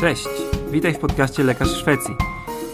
[0.00, 0.28] Cześć,
[0.70, 2.14] witaj w podcaście Lekarz Szwecji.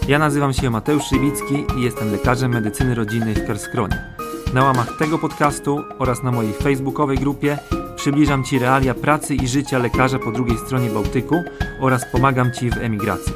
[0.07, 4.15] Ja nazywam się Mateusz Szywicki i jestem lekarzem medycyny rodzinnej w Kerskronie.
[4.53, 7.57] Na łamach tego podcastu oraz na mojej facebookowej grupie
[7.95, 11.35] przybliżam Ci realia pracy i życia lekarza po drugiej stronie Bałtyku
[11.81, 13.33] oraz pomagam Ci w emigracji.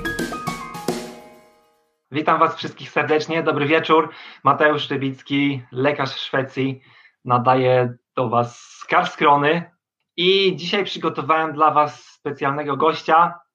[2.12, 4.10] Witam Was wszystkich serdecznie, dobry wieczór.
[4.44, 6.82] Mateusz Szybicki, lekarz Szwecji,
[7.26, 9.72] nadaje do Was z Karskrony
[10.18, 13.47] i dzisiaj przygotowałem dla Was specjalnego gościa,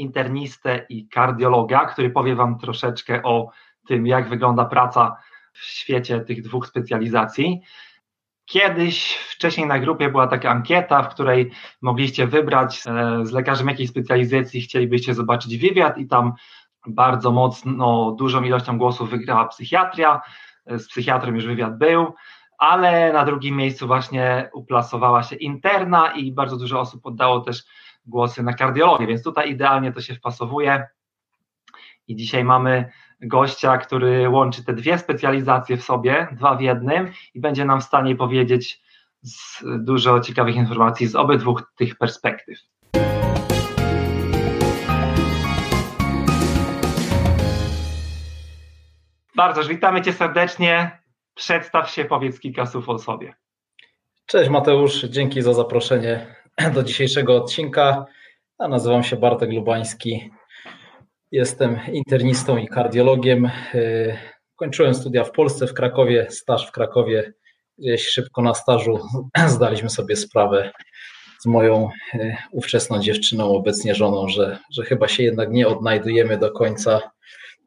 [0.00, 3.50] internistę i kardiologa, który powie Wam troszeczkę o
[3.86, 5.16] tym, jak wygląda praca
[5.52, 7.60] w świecie tych dwóch specjalizacji.
[8.44, 11.50] Kiedyś, wcześniej na grupie była taka ankieta, w której
[11.82, 16.32] mogliście wybrać e, z lekarzem jakiej specjalizacji chcielibyście zobaczyć wywiad i tam
[16.86, 20.20] bardzo mocno, dużą ilością głosów wygrała psychiatria.
[20.66, 22.14] E, z psychiatrem już wywiad był,
[22.58, 27.64] ale na drugim miejscu właśnie uplasowała się interna i bardzo dużo osób oddało też
[28.10, 30.86] głosy na kardiologię, więc tutaj idealnie to się wpasowuje.
[32.08, 32.90] I dzisiaj mamy
[33.20, 37.84] gościa, który łączy te dwie specjalizacje w sobie, dwa w jednym i będzie nam w
[37.84, 38.82] stanie powiedzieć
[39.62, 42.58] dużo ciekawych informacji z obydwu tych perspektyw.
[49.36, 51.00] Bardzo, witamy Cię serdecznie.
[51.34, 53.34] Przedstaw się, powiedz kilka słów o sobie.
[54.26, 56.26] Cześć Mateusz, dzięki za zaproszenie
[56.74, 58.06] do dzisiejszego odcinka.
[58.60, 60.30] Ja nazywam się Bartek Lubański.
[61.30, 63.50] Jestem internistą i kardiologiem.
[64.56, 67.32] Kończyłem studia w Polsce, w Krakowie, staż w Krakowie.
[67.78, 68.98] Gdzieś szybko na stażu
[69.46, 70.72] zdaliśmy sobie sprawę
[71.40, 76.50] z moją e, ówczesną dziewczyną, obecnie żoną, że, że chyba się jednak nie odnajdujemy do
[76.50, 77.00] końca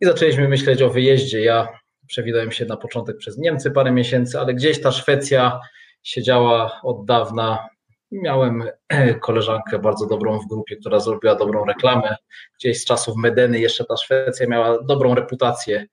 [0.01, 1.41] i zaczęliśmy myśleć o wyjeździe.
[1.41, 1.67] Ja
[2.07, 5.59] przewidałem się na początek przez Niemcy parę miesięcy, ale gdzieś ta Szwecja
[6.03, 7.72] siedziała od dawna
[8.21, 8.63] Miałem
[9.21, 12.15] koleżankę bardzo dobrą w grupie, która zrobiła dobrą reklamę.
[12.59, 15.85] Gdzieś z czasów Medeny jeszcze ta Szwecja miała dobrą reputację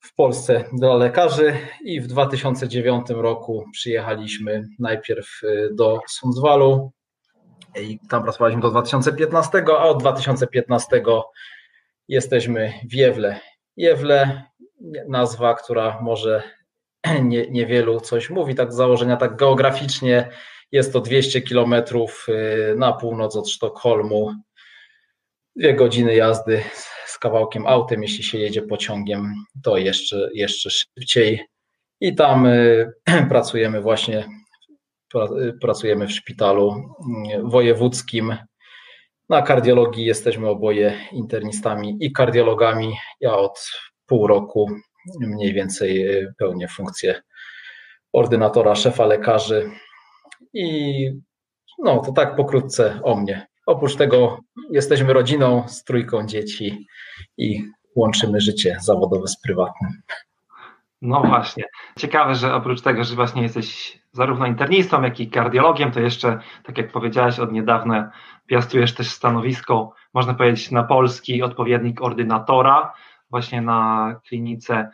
[0.00, 6.92] w Polsce dla lekarzy i w 2009 roku przyjechaliśmy najpierw y, do Sundsvallu
[7.80, 11.02] i tam pracowaliśmy do 2015, a od 2015
[12.08, 13.40] jesteśmy w Jewle.
[13.76, 14.42] Jewle,
[15.08, 16.42] nazwa, która może
[17.22, 20.30] nie, niewielu coś mówi, tak z założenia, tak geograficznie
[20.72, 24.34] jest to 200 kilometrów y, na północ od Sztokholmu.
[25.56, 26.62] Dwie godziny jazdy
[27.06, 31.46] z kawałkiem autem, jeśli się jedzie pociągiem, to jeszcze, jeszcze szybciej.
[32.00, 32.92] I tam y,
[33.28, 34.28] pracujemy właśnie,
[35.40, 36.94] y, pracujemy w szpitalu
[37.42, 38.36] wojewódzkim.
[39.28, 42.96] Na kardiologii jesteśmy oboje internistami i kardiologami.
[43.20, 43.70] Ja od
[44.06, 44.70] pół roku
[45.20, 46.06] mniej więcej
[46.38, 47.22] pełnię funkcję
[48.12, 49.70] ordynatora, szefa lekarzy
[50.54, 51.10] i
[51.78, 53.46] no, to tak pokrótce o mnie.
[53.66, 54.38] Oprócz tego
[54.70, 56.86] jesteśmy rodziną z trójką dzieci
[57.38, 57.64] i
[57.96, 59.90] łączymy życie zawodowe z prywatnym.
[61.02, 61.64] No właśnie.
[61.98, 66.78] Ciekawe, że oprócz tego, że właśnie jesteś zarówno internistą, jak i kardiologiem, to jeszcze, tak
[66.78, 68.10] jak powiedziałeś, od niedawna
[68.46, 72.92] piastujesz też stanowisko, można powiedzieć, na polski odpowiednik ordynatora,
[73.30, 74.90] właśnie na klinice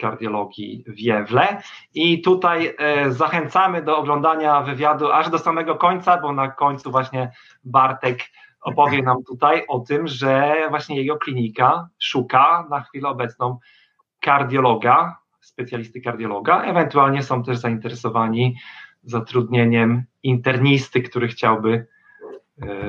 [0.00, 1.62] kardiologii w Jewle.
[1.94, 7.30] I tutaj e, zachęcamy do oglądania wywiadu aż do samego końca, bo na końcu właśnie
[7.64, 8.18] Bartek
[8.60, 13.58] opowie nam tutaj o tym, że właśnie jego klinika szuka na chwilę obecną
[14.20, 16.62] kardiologa, specjalisty kardiologa.
[16.62, 18.56] Ewentualnie są też zainteresowani
[19.02, 22.01] zatrudnieniem internisty, który chciałby E,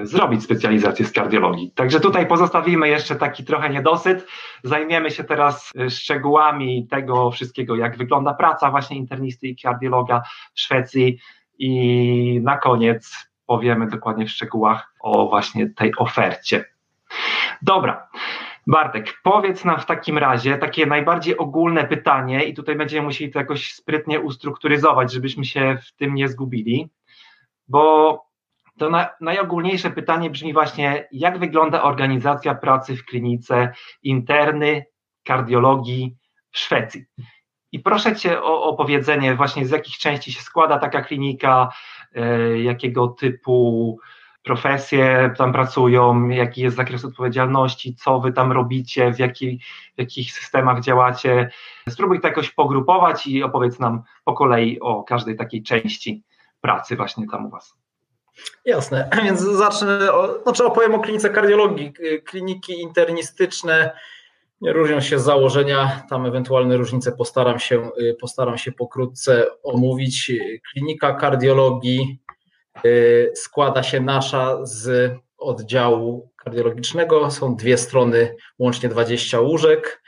[0.04, 1.72] zrobić specjalizację z kardiologii.
[1.72, 4.28] Także tutaj pozostawimy jeszcze taki trochę niedosyt.
[4.64, 10.22] Zajmiemy się teraz e, szczegółami tego wszystkiego, jak wygląda praca właśnie internisty i kardiologa
[10.54, 11.18] w Szwecji
[11.60, 16.66] i na koniec powiemy dokładnie w szczegółach o właśnie tej ofercie.
[17.62, 18.08] Dobra.
[18.68, 23.40] Bartek, powiedz nam w takim razie takie najbardziej ogólne pytanie, i tutaj będziemy musieli to
[23.40, 26.90] jakoś sprytnie ustrukturyzować, żebyśmy się w tym nie zgubili,
[27.68, 28.33] bo
[28.78, 33.74] to na, najogólniejsze pytanie brzmi właśnie, jak wygląda organizacja pracy w klinice
[34.04, 34.86] interny
[35.24, 36.16] kardiologii
[36.52, 37.06] w Szwecji?
[37.72, 41.70] I proszę Cię o opowiedzenie właśnie z jakich części się składa taka klinika,
[42.16, 43.98] e, jakiego typu
[44.44, 49.60] profesje tam pracują, jaki jest zakres odpowiedzialności, co Wy tam robicie, w, jaki,
[49.96, 51.50] w jakich systemach działacie.
[51.90, 56.24] Spróbuj to jakoś pogrupować i opowiedz nam po kolei o każdej takiej części
[56.62, 57.83] pracy właśnie tam u Was.
[58.66, 61.94] Jasne, więc zacznę, o, znaczy opowiem o klinice kardiologii.
[62.26, 63.92] Kliniki internistyczne
[64.62, 67.90] różnią się z założenia, tam ewentualne różnice postaram się,
[68.22, 70.32] postaram się pokrótce omówić.
[70.72, 72.20] Klinika kardiologii
[72.86, 77.32] y, składa się nasza z oddziału kardiologicznego.
[77.32, 80.04] Są dwie strony, łącznie 20 łóżek.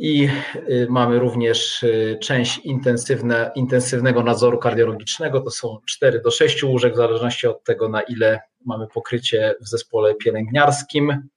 [0.00, 0.28] I
[0.68, 5.40] y, mamy również y, część intensywne, intensywnego nadzoru kardiologicznego.
[5.40, 9.68] To są 4 do 6 łóżek, w zależności od tego, na ile mamy pokrycie w
[9.68, 11.28] zespole pielęgniarskim.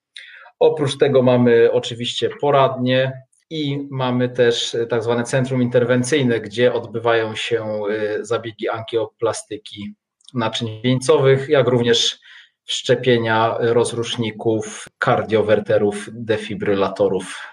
[0.58, 3.12] Oprócz tego mamy oczywiście poradnie
[3.50, 7.80] i mamy też tak zwane centrum interwencyjne, gdzie odbywają się
[8.20, 9.94] zabiegi angioplastyki
[10.34, 12.18] naczyń wieńcowych, jak również
[12.64, 17.52] szczepienia rozruszników, kardiowerterów, defibrylatorów.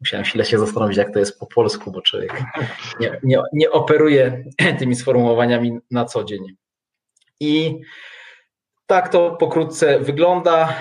[0.00, 2.42] Musiałem chwilę się zastanowić, jak to jest po polsku, bo człowiek
[3.00, 4.44] nie, nie, nie operuje
[4.78, 6.56] tymi sformułowaniami na co dzień.
[7.40, 7.80] I
[8.86, 10.74] tak to pokrótce wygląda.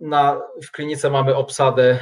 [0.00, 1.98] Na, w klinice mamy obsadę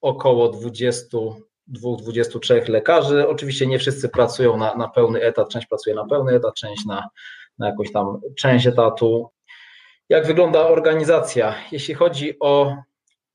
[0.00, 3.28] około 22-23 lekarzy.
[3.28, 7.08] Oczywiście nie wszyscy pracują na, na pełny etat, część pracuje na pełny etat, część na,
[7.58, 9.30] na jakąś tam część etatu.
[10.08, 11.54] Jak wygląda organizacja?
[11.72, 12.76] Jeśli chodzi o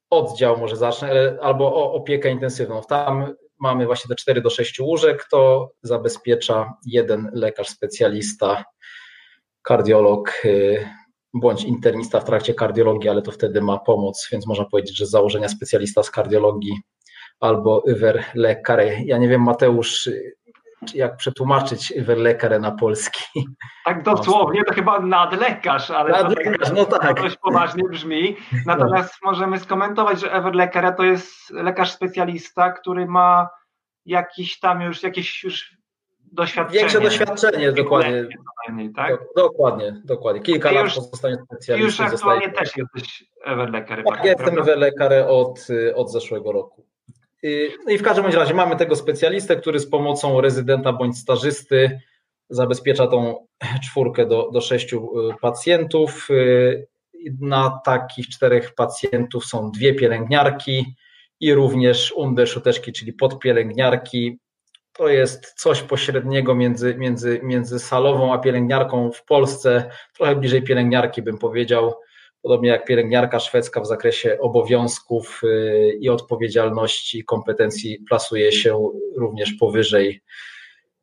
[0.10, 2.82] oddział, może zacznę, albo o opiekę intensywną.
[2.90, 8.66] Tam mamy właśnie te 4 do 6 łóżek, to zabezpiecza jeden lekarz specjalista,
[9.62, 10.88] kardiolog y,
[11.34, 15.10] bądź internista w trakcie kardiologii, ale to wtedy ma pomoc, więc można powiedzieć, że z
[15.10, 16.82] założenia specjalista z kardiologii
[17.40, 18.94] albo Iwer lekarz.
[19.06, 20.10] Ja nie wiem, Mateusz,
[20.96, 23.24] jak przetłumaczyć lekarę na polski.
[23.86, 27.22] Tak dosłownie, to chyba nadlekarz, ale nadlekarz, no tak.
[27.22, 28.36] dość poważnie brzmi.
[28.66, 29.32] Natomiast no.
[29.32, 33.50] możemy skomentować, że Everlekarę to jest lekarz specjalista, który ma
[34.06, 35.78] jakiś tam już, jakieś już
[36.32, 36.80] doświadczenie.
[36.80, 38.28] Większe doświadczenie, dokładnie.
[38.96, 39.20] Tak?
[39.36, 40.42] dokładnie, dokładnie.
[40.42, 42.04] Kilka lat pozostanie specjalistą.
[42.04, 44.06] Już aktualnie też jesteś Everlekarem.
[44.06, 46.87] Tak, ja jestem Everlekarem od, od zeszłego roku.
[47.86, 52.00] No i w każdym razie mamy tego specjalistę, który z pomocą rezydenta bądź stażysty
[52.50, 53.48] zabezpiecza tą
[53.86, 56.28] czwórkę do, do sześciu y, pacjentów.
[56.30, 56.88] Y,
[57.40, 60.96] na takich czterech pacjentów są dwie pielęgniarki
[61.40, 64.40] i również umdeszuteczki, czyli podpielęgniarki.
[64.94, 71.22] To jest coś pośredniego między, między, między salową a pielęgniarką w Polsce, trochę bliżej pielęgniarki
[71.22, 71.96] bym powiedział
[72.42, 80.22] Podobnie jak pielęgniarka szwedzka w zakresie obowiązków y, i odpowiedzialności, kompetencji plasuje się również powyżej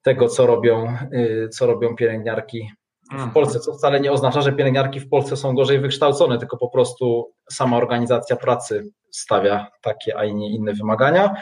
[0.03, 2.71] tego, co robią, y, co robią pielęgniarki
[3.11, 3.31] w mhm.
[3.31, 7.33] Polsce, co wcale nie oznacza, że pielęgniarki w Polsce są gorzej wykształcone, tylko po prostu
[7.51, 11.35] sama organizacja pracy stawia takie, a nie inne wymagania.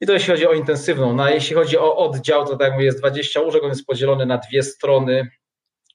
[0.00, 1.14] I to jeśli chodzi o intensywną.
[1.14, 3.86] No, a jeśli chodzi o oddział, to tak jak mówię, jest 20 łóżek, on jest
[3.86, 5.28] podzielony na dwie strony.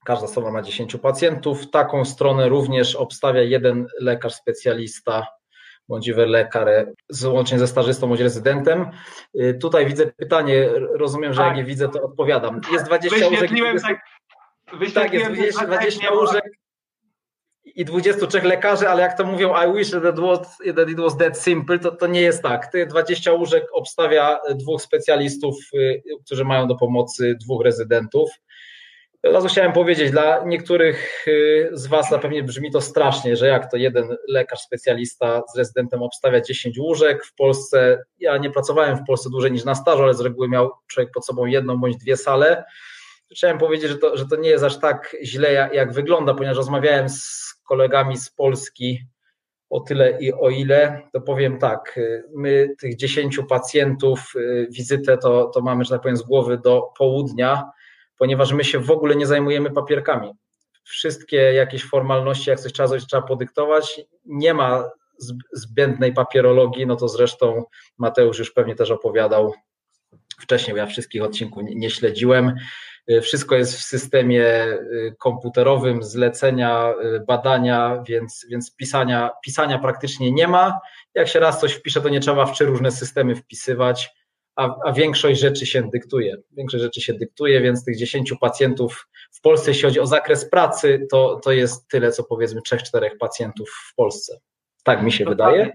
[0.06, 1.70] Każda strona ma 10 pacjentów.
[1.70, 5.28] Taką stronę również obstawia jeden lekarz specjalista
[5.90, 6.86] bądź lekarz,
[7.26, 8.86] łącznie ze stażystą bądź rezydentem.
[9.36, 11.48] Y, tutaj widzę pytanie, rozumiem, że tak.
[11.48, 12.62] jak je widzę, to odpowiadam.
[12.72, 13.52] Jest 20 łóżek.
[13.84, 14.00] Tak,
[14.94, 16.44] tak, jest 20, 20 łóżek
[17.76, 21.18] i 23 lekarzy, ale jak to mówią, I wish that it was, that it was
[21.18, 22.72] that simple, to, to nie jest tak.
[22.72, 28.30] Tych 20 łóżek obstawia dwóch specjalistów, y, którzy mają do pomocy dwóch rezydentów.
[29.24, 33.48] Od razu chciałem powiedzieć, dla niektórych y, z Was na pewnie brzmi to strasznie, że
[33.48, 38.04] jak to jeden lekarz specjalista z rezydentem obstawia 10 łóżek w Polsce.
[38.20, 41.26] Ja nie pracowałem w Polsce dłużej niż na stażu, ale z reguły miał człowiek pod
[41.26, 42.64] sobą jedną bądź dwie sale.
[43.32, 46.58] Chciałem powiedzieć, że to, że to nie jest aż tak źle, jak, jak wygląda, ponieważ
[46.58, 49.00] rozmawiałem z kolegami z Polski
[49.70, 55.18] o tyle i o ile, to powiem tak, y, my tych 10 pacjentów, y, wizytę
[55.18, 57.72] to, to mamy, że tak powiem, z głowy do południa
[58.20, 60.32] ponieważ my się w ogóle nie zajmujemy papierkami.
[60.84, 64.90] Wszystkie jakieś formalności, jak coś trzeba coś trzeba podyktować, nie ma
[65.54, 67.64] zbędnej papierologii, no to zresztą
[67.98, 69.54] Mateusz już pewnie też opowiadał
[70.40, 72.56] wcześniej, bo ja wszystkich odcinków nie, śledziłem.
[73.22, 80.48] Wszystko jest w systemie y, komputerowym, zlecenia, y, badania, więc, więc pisania, pisania praktycznie nie
[80.48, 80.80] ma.
[81.16, 84.10] Jak się raz coś wpisze, to nie trzeba w trzy różne systemy wpisywać
[84.60, 86.38] a, a większość rzeczy się dyktuje.
[86.52, 91.08] Większość rzeczy się dyktuje, więc tych 10 pacjentów w Polsce, jeśli chodzi o zakres pracy,
[91.12, 94.40] to, to jest tyle, co powiedzmy 3-4 pacjentów w Polsce.
[94.84, 95.72] Tak mi się to wydaje.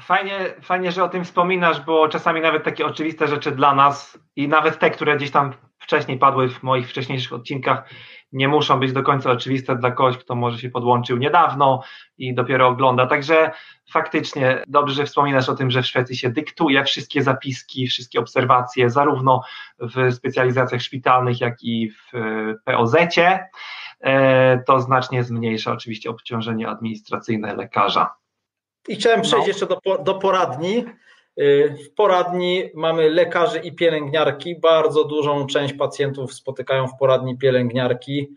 [0.00, 4.48] Fajnie, fajnie, że o tym wspominasz, bo czasami nawet takie oczywiste rzeczy dla nas i
[4.48, 7.90] nawet te, które gdzieś tam wcześniej padły w moich wcześniejszych odcinkach,
[8.32, 11.82] nie muszą być do końca oczywiste dla kogoś, kto może się podłączył niedawno
[12.18, 13.06] i dopiero ogląda.
[13.06, 13.50] Także
[13.90, 18.90] faktycznie dobrze, że wspominasz o tym, że w Szwecji się dyktuje wszystkie zapiski, wszystkie obserwacje,
[18.90, 19.42] zarówno
[19.78, 22.12] w specjalizacjach szpitalnych, jak i w
[22.64, 23.48] POZ-cie.
[24.00, 28.14] E, to znacznie zmniejsza oczywiście obciążenie administracyjne lekarza.
[28.88, 29.48] I chciałem przejść no.
[29.48, 30.84] jeszcze do, do poradni.
[31.40, 34.60] Y, w poradni mamy lekarzy i pielęgniarki.
[34.60, 38.28] Bardzo dużą część pacjentów spotykają w poradni pielęgniarki.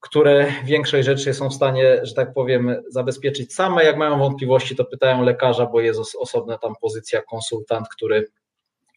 [0.00, 3.84] które większość rzeczy są w stanie, że tak powiem, zabezpieczyć same.
[3.84, 8.26] Jak mają wątpliwości, to pytają lekarza, bo jest osobna tam pozycja konsultant, który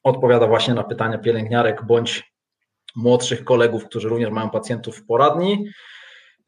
[0.04, 2.34] odpowiada właśnie na pytania pielęgniarek bądź
[2.96, 5.68] młodszych kolegów, którzy również mają pacjentów w poradni.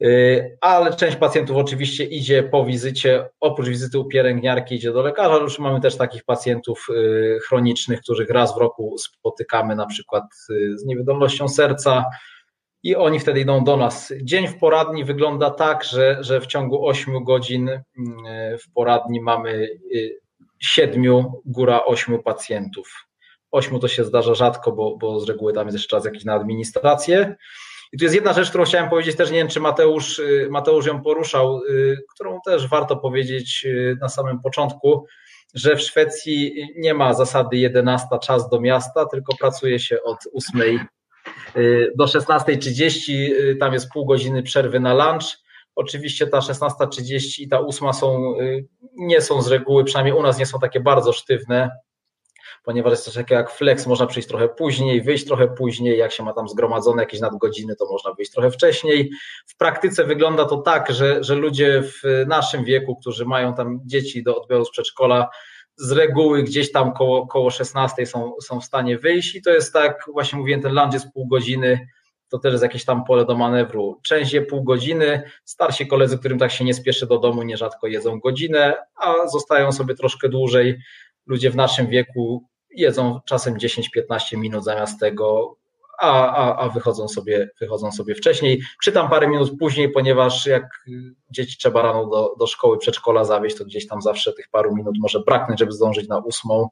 [0.04, 5.36] Y, ale część pacjentów oczywiście idzie po wizycie, oprócz wizyty u pielęgniarki idzie do lekarza,
[5.36, 10.78] już mamy też takich pacjentów y, chronicznych, których raz w roku spotykamy na przykład y,
[10.78, 12.04] z niewydolnością serca
[12.82, 14.12] i oni wtedy idą do nas.
[14.22, 17.70] Dzień w poradni wygląda tak, że, że w ciągu 8 godzin
[18.58, 19.68] w poradni mamy
[20.58, 23.06] 7, góra 8 pacjentów.
[23.50, 26.34] 8 to się zdarza rzadko, bo, bo z reguły tam jest jeszcze czas jakiś na
[26.34, 27.36] administrację.
[27.96, 30.86] I tu jest jedna rzecz, którą chciałem powiedzieć, też nie wiem, czy Mateusz, y, Mateusz
[30.86, 35.06] ją poruszał, y, którą też warto powiedzieć y, na samym początku,
[35.54, 40.80] że w Szwecji nie ma zasady 11 czas do miasta, tylko pracuje się od 8
[41.96, 45.26] do 16.30, tam jest pół godziny przerwy na lunch.
[45.74, 48.34] Oczywiście ta 16.30 i ta 8 są,
[48.96, 51.70] nie są z reguły, przynajmniej u nas nie są takie bardzo sztywne,
[52.66, 56.22] ponieważ jest coś takiego jak flex, można przyjść trochę później, wyjść trochę później, jak się
[56.22, 59.10] ma tam zgromadzone jakieś nadgodziny, to można wyjść trochę wcześniej.
[59.46, 64.22] W praktyce wygląda to tak, że, że ludzie w naszym wieku, którzy mają tam dzieci
[64.22, 65.28] do odbioru z przedszkola,
[65.76, 69.72] z reguły gdzieś tam koło, koło 16 są, są w stanie wyjść i to jest
[69.72, 71.88] tak, właśnie mówiłem, ten lunch jest pół godziny,
[72.28, 74.00] to też jest jakieś tam pole do manewru.
[74.02, 78.76] Część pół godziny, starsi koledzy, którym tak się nie spieszy do domu, nierzadko jedzą godzinę,
[78.96, 80.78] a zostają sobie troszkę dłużej.
[81.26, 85.56] Ludzie w naszym wieku jedzą czasem 10-15 minut zamiast tego,
[86.00, 88.62] a, a, a wychodzą, sobie, wychodzą sobie wcześniej.
[88.84, 90.84] Czytam parę minut później, ponieważ jak
[91.30, 94.94] dzieci trzeba rano do, do szkoły, przedszkola zawieźć, to gdzieś tam zawsze tych paru minut
[94.98, 96.68] może braknąć, żeby zdążyć na ósmą,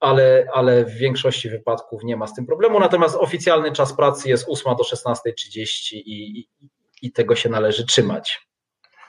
[0.00, 2.80] ale, ale w większości wypadków nie ma z tym problemu.
[2.80, 6.48] Natomiast oficjalny czas pracy jest 8 do 16.30 i, i,
[7.02, 8.46] i tego się należy trzymać.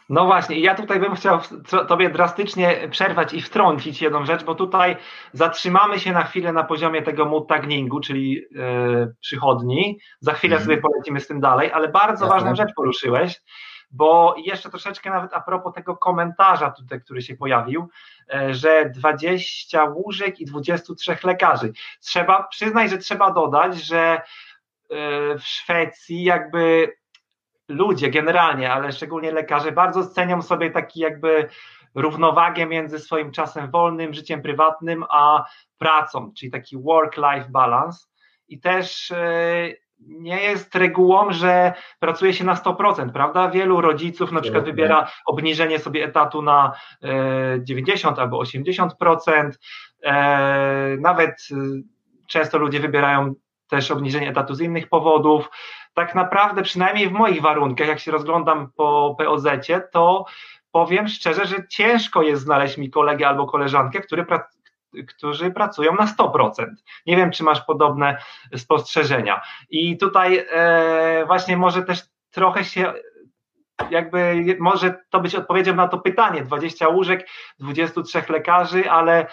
[0.10, 1.40] No właśnie, ja tutaj bym chciał
[1.88, 4.98] Tobie drastycznie przerwać i wtrącić jedną rzecz, bo tutaj
[5.34, 10.00] zatrzymamy się na chwilę na poziomie tego mood tagningu, czyli yy, przychodni.
[10.20, 10.66] Za chwilę mm.
[10.66, 12.40] sobie polecimy z tym dalej, ale bardzo Jasne.
[12.40, 13.42] ważną rzecz poruszyłeś,
[13.92, 17.90] bo jeszcze troszeczkę nawet a propos tego komentarza tutaj, który się pojawił,
[18.34, 21.74] yy, że 20 łóżek i 23 lekarzy.
[22.00, 24.22] Trzeba przyznać, że trzeba dodać, że
[24.90, 24.98] yy,
[25.40, 26.94] w Szwecji jakby
[27.68, 31.48] ludzie generalnie, ale szczególnie lekarze, bardzo cenią sobie taki jakby
[31.96, 35.46] równowagę między swoim czasem wolnym, życiem prywatnym, a
[35.78, 38.08] pracą, czyli taki work-life balance.
[38.48, 43.50] I też e, nie jest regułą, że pracuje się na 100%, prawda?
[43.50, 46.72] Wielu rodziców na przykład wybiera obniżenie sobie etatu na
[47.60, 49.52] 90 e, albo 80%.
[50.04, 51.48] E, nawet
[52.28, 53.34] często ludzie wybierają
[53.68, 55.50] też obniżenie etatu z innych powodów
[55.94, 59.48] tak naprawdę, przynajmniej w moich warunkach, jak się rozglądam po POZ,
[59.92, 60.26] to
[60.72, 64.48] powiem szczerze, że ciężko jest znaleźć mi kolegę albo koleżankę, który pra
[65.08, 66.66] którzy pracują na 100%.
[67.06, 68.18] Nie wiem, czy masz podobne
[68.56, 69.42] spostrzeżenia.
[69.70, 72.94] I tutaj e, właśnie może też trochę się
[73.90, 77.28] jakby może to być odpowiedzią na to pytanie, 20 łóżek,
[77.60, 79.28] 23 lekarzy, ale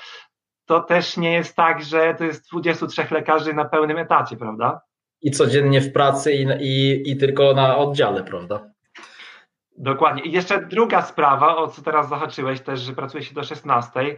[0.67, 4.81] to też nie jest tak, że to jest 23 lekarzy na pełnym etacie, prawda?
[5.25, 8.71] i codziennie w pracy i, i, i tylko na oddziale, prawda?
[9.79, 10.23] Dokładnie.
[10.23, 14.17] I jeszcze druga sprawa, o co teraz zahaczyłeś też, że pracuje się do 16,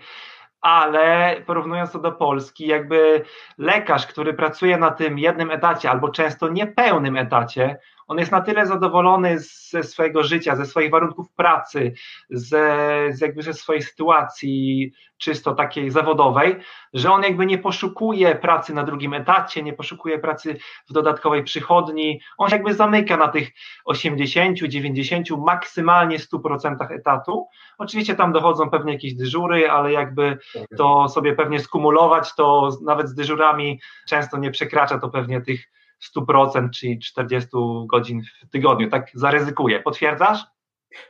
[0.60, 3.22] ale porównując to do Polski, jakby
[3.58, 8.66] lekarz, który pracuje na tym jednym etacie albo często niepełnym etacie, on jest na tyle
[8.66, 11.92] zadowolony ze swojego życia, ze swoich warunków pracy,
[12.30, 16.56] ze, z jakby ze swojej sytuacji czysto takiej zawodowej,
[16.94, 20.56] że on jakby nie poszukuje pracy na drugim etacie, nie poszukuje pracy
[20.90, 23.50] w dodatkowej przychodni, on się jakby zamyka na tych
[23.84, 27.46] 80, 90, maksymalnie 100% etatu.
[27.78, 30.38] Oczywiście tam dochodzą pewnie jakieś dyżury, ale jakby
[30.76, 35.76] to sobie pewnie skumulować, to nawet z dyżurami często nie przekracza to pewnie tych
[36.16, 37.48] 100%, czyli 40
[37.86, 38.90] godzin w tygodniu.
[38.90, 39.80] Tak zaryzykuję.
[39.80, 40.44] Potwierdzasz?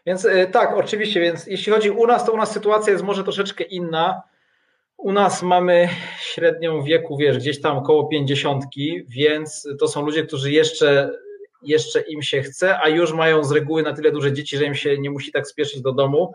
[0.07, 3.25] Więc y, tak, oczywiście, więc jeśli chodzi u nas, to u nas sytuacja jest może
[3.25, 4.23] troszeczkę inna.
[4.97, 5.89] U nas mamy
[6.19, 8.65] średnią wieku, wiesz, gdzieś tam około 50,
[9.09, 11.11] więc to są ludzie, którzy jeszcze,
[11.63, 14.75] jeszcze im się chce, a już mają z reguły na tyle duże dzieci, że im
[14.75, 16.33] się nie musi tak spieszyć do domu.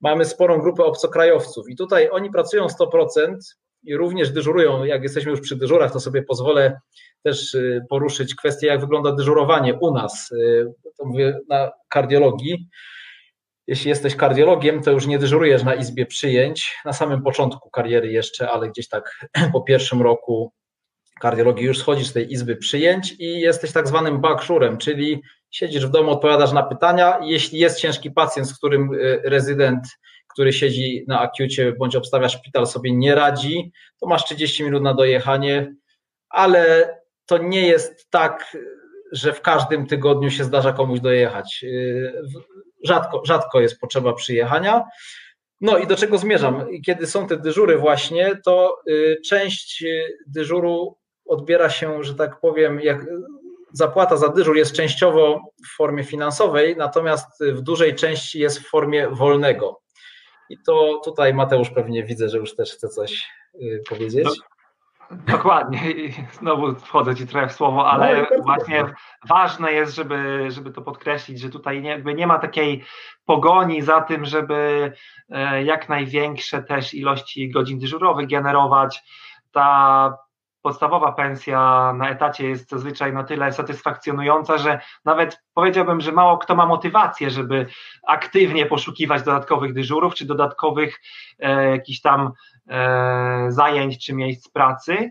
[0.00, 3.36] Mamy sporą grupę obcokrajowców i tutaj oni pracują 100%,
[3.82, 4.84] i również dyżurują.
[4.84, 6.80] Jak jesteśmy już przy dyżurach, to sobie pozwolę
[7.22, 10.32] też y, poruszyć kwestię, jak wygląda dyżurowanie u nas.
[10.32, 10.66] Y,
[10.98, 12.68] to mówię na kardiologii.
[13.66, 18.50] Jeśli jesteś kardiologiem, to już nie dyżurujesz na izbie przyjęć, na samym początku kariery jeszcze,
[18.50, 20.52] ale gdzieś tak po pierwszym roku
[21.20, 25.90] kardiologii już schodzisz z tej izby przyjęć i jesteś tak zwanym backshurem, czyli siedzisz w
[25.90, 27.18] domu, odpowiadasz na pytania.
[27.22, 28.90] Jeśli jest ciężki pacjent, z którym
[29.24, 29.86] rezydent,
[30.32, 34.94] który siedzi na akiucie bądź obstawia szpital, sobie nie radzi, to masz 30 minut na
[34.94, 35.74] dojechanie,
[36.28, 36.94] ale
[37.26, 38.56] to nie jest tak,
[39.12, 41.64] że w każdym tygodniu się zdarza komuś dojechać.
[42.84, 44.84] Rzadko, rzadko jest potrzeba przyjechania.
[45.60, 46.66] No i do czego zmierzam?
[46.86, 49.84] Kiedy są te dyżury właśnie, to y, część
[50.26, 53.06] dyżuru odbiera się, że tak powiem, jak
[53.72, 59.08] zapłata za dyżur jest częściowo w formie finansowej, natomiast w dużej części jest w formie
[59.08, 59.80] wolnego.
[60.50, 64.24] I to tutaj Mateusz pewnie widzę, że już też chce coś y, powiedzieć.
[64.24, 65.90] No, dokładnie.
[65.90, 68.84] I znowu wchodzę ci trochę w słowo, ale no, właśnie
[69.28, 72.84] ważne jest, żeby, żeby to podkreślić, że tutaj nie, jakby nie ma takiej
[73.24, 74.92] pogoni za tym, żeby
[75.28, 79.02] e, jak największe też ilości godzin dyżurowych generować.
[79.52, 80.16] Ta
[80.62, 86.54] podstawowa pensja na etacie jest zazwyczaj na tyle satysfakcjonująca, że nawet powiedziałbym, że mało kto
[86.54, 87.66] ma motywację, żeby
[88.06, 91.00] aktywnie poszukiwać dodatkowych dyżurów czy dodatkowych
[91.38, 92.32] e, jakichś tam
[92.68, 95.10] e, zajęć czy miejsc pracy.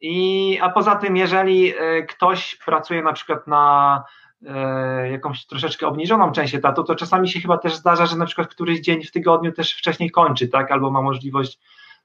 [0.00, 4.04] I, a poza tym, jeżeli e, ktoś pracuje na przykład na
[4.46, 8.48] e, jakąś troszeczkę obniżoną część etatu, to czasami się chyba też zdarza, że na przykład
[8.48, 10.72] któryś dzień w tygodniu też wcześniej kończy, tak?
[10.72, 11.58] Albo ma możliwość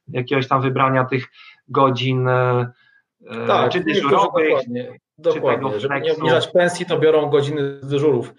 [0.08, 1.32] jakiegoś tam wybrania tych
[1.70, 2.72] godzin e,
[3.48, 4.48] tak, czy dyżurowych.
[4.48, 5.80] Dokładnie, dokładnie.
[5.80, 8.34] żeby nie obniżać pensji, to biorą godziny dyżurów.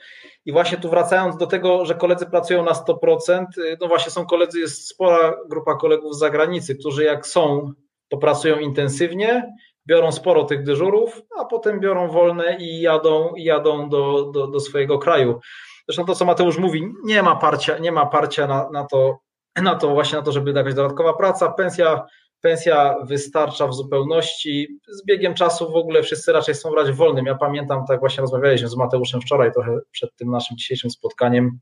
[0.45, 4.27] I właśnie tu wracając do tego, że koledzy pracują na 100%, y, no właśnie są
[4.27, 7.73] koledzy, jest spora grupa kolegów z zagranicy, którzy jak są,
[8.09, 9.53] to pracują intensywnie,
[9.87, 14.61] biorą sporo tych dyżurów, a potem biorą wolne i jadą, i jadą do, do, do
[14.61, 15.41] swojego kraju.
[15.89, 19.19] Zresztą to, co Mateusz mówi, nie ma parcia, nie ma parcia na, na to,
[19.63, 22.07] na to właśnie na to, żeby jakaś dodatkowa praca, pensja,
[22.41, 24.79] pensja wystarcza w zupełności.
[24.89, 27.27] Z biegiem czasu w ogóle wszyscy raczej chcą brać wolnym.
[27.27, 31.59] Ja pamiętam, tak właśnie rozmawialiśmy z Mateuszem wczoraj, trochę przed tym naszym dzisiejszym spotkaniem,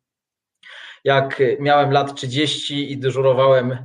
[1.04, 3.78] jak miałem lat 30 i dyżurowałem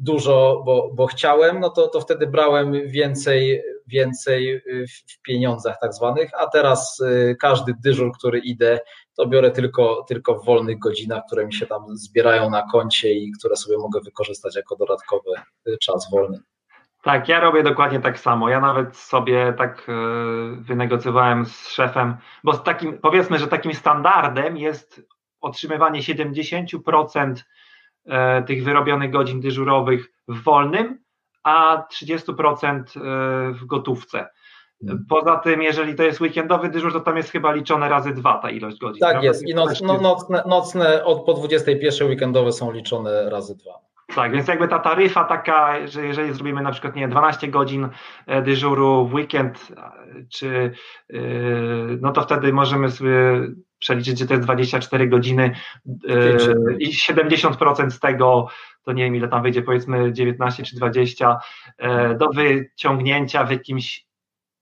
[0.00, 4.62] dużo, bo, bo chciałem, no to, to wtedy brałem więcej, więcej
[5.08, 8.80] w pieniądzach tak zwanych, a teraz y, każdy dyżur, który idę,
[9.16, 13.32] to biorę tylko, tylko w wolnych godzinach, które mi się tam zbierają na koncie i
[13.32, 15.30] które sobie mogę wykorzystać jako dodatkowy
[15.68, 16.40] y, czas wolny.
[17.02, 18.48] Tak, ja robię dokładnie tak samo.
[18.48, 19.92] Ja nawet sobie tak y,
[20.56, 25.02] wynegocjowałem z szefem, bo z takim, powiedzmy, że takim standardem jest
[25.40, 27.34] otrzymywanie 70%
[28.06, 30.98] e, tych wyrobionych godzin dyżurowych w wolnym,
[31.42, 34.28] a 30% e, w gotówce.
[35.08, 38.50] Poza tym, jeżeli to jest weekendowy dyżur, to tam jest chyba liczone razy dwa ta
[38.50, 39.00] ilość godzin.
[39.00, 39.28] Tak prawda?
[39.28, 43.86] jest i noc, no, nocne, nocne od po 21 weekendowe są liczone razy dwa.
[44.14, 47.88] Tak, więc jakby ta taryfa taka, że jeżeli zrobimy na przykład nie 12 godzin
[48.26, 49.68] e, dyżuru w weekend,
[50.32, 50.72] czy
[52.00, 53.40] no to wtedy możemy sobie
[53.78, 55.54] przeliczyć, że to jest 24 godziny
[56.04, 58.48] yy, i 70% z tego,
[58.82, 61.38] to nie wiem ile tam wyjdzie, powiedzmy 19 czy 20,
[61.78, 64.05] yy, do wyciągnięcia w jakimś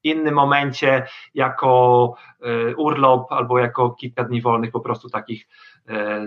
[0.04, 5.46] innym momencie jako yy, urlop albo jako kilka dni wolnych po prostu takich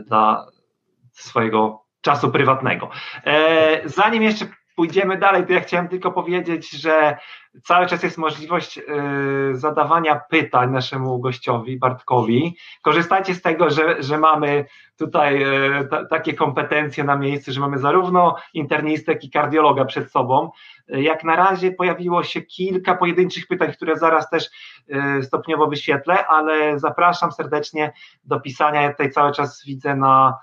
[0.06, 0.48] dla
[1.12, 2.90] swojego czasu prywatnego.
[3.86, 4.46] Zanim jeszcze
[4.78, 7.18] pójdziemy dalej, to ja chciałem tylko powiedzieć, że
[7.64, 8.84] cały czas jest możliwość y,
[9.54, 12.58] zadawania pytań naszemu gościowi, Bartkowi.
[12.82, 14.66] Korzystajcie z tego, że, że mamy
[14.98, 20.52] tutaj y, takie kompetencje na miejscu, że mamy zarówno internistę, jak i kardiologa przed sobą.
[20.88, 24.50] Jak na razie pojawiło się kilka pojedynczych pytań, które zaraz też
[25.20, 28.82] y, stopniowo wyświetlę, ale zapraszam serdecznie do pisania.
[28.82, 30.38] Ja tutaj cały czas widzę na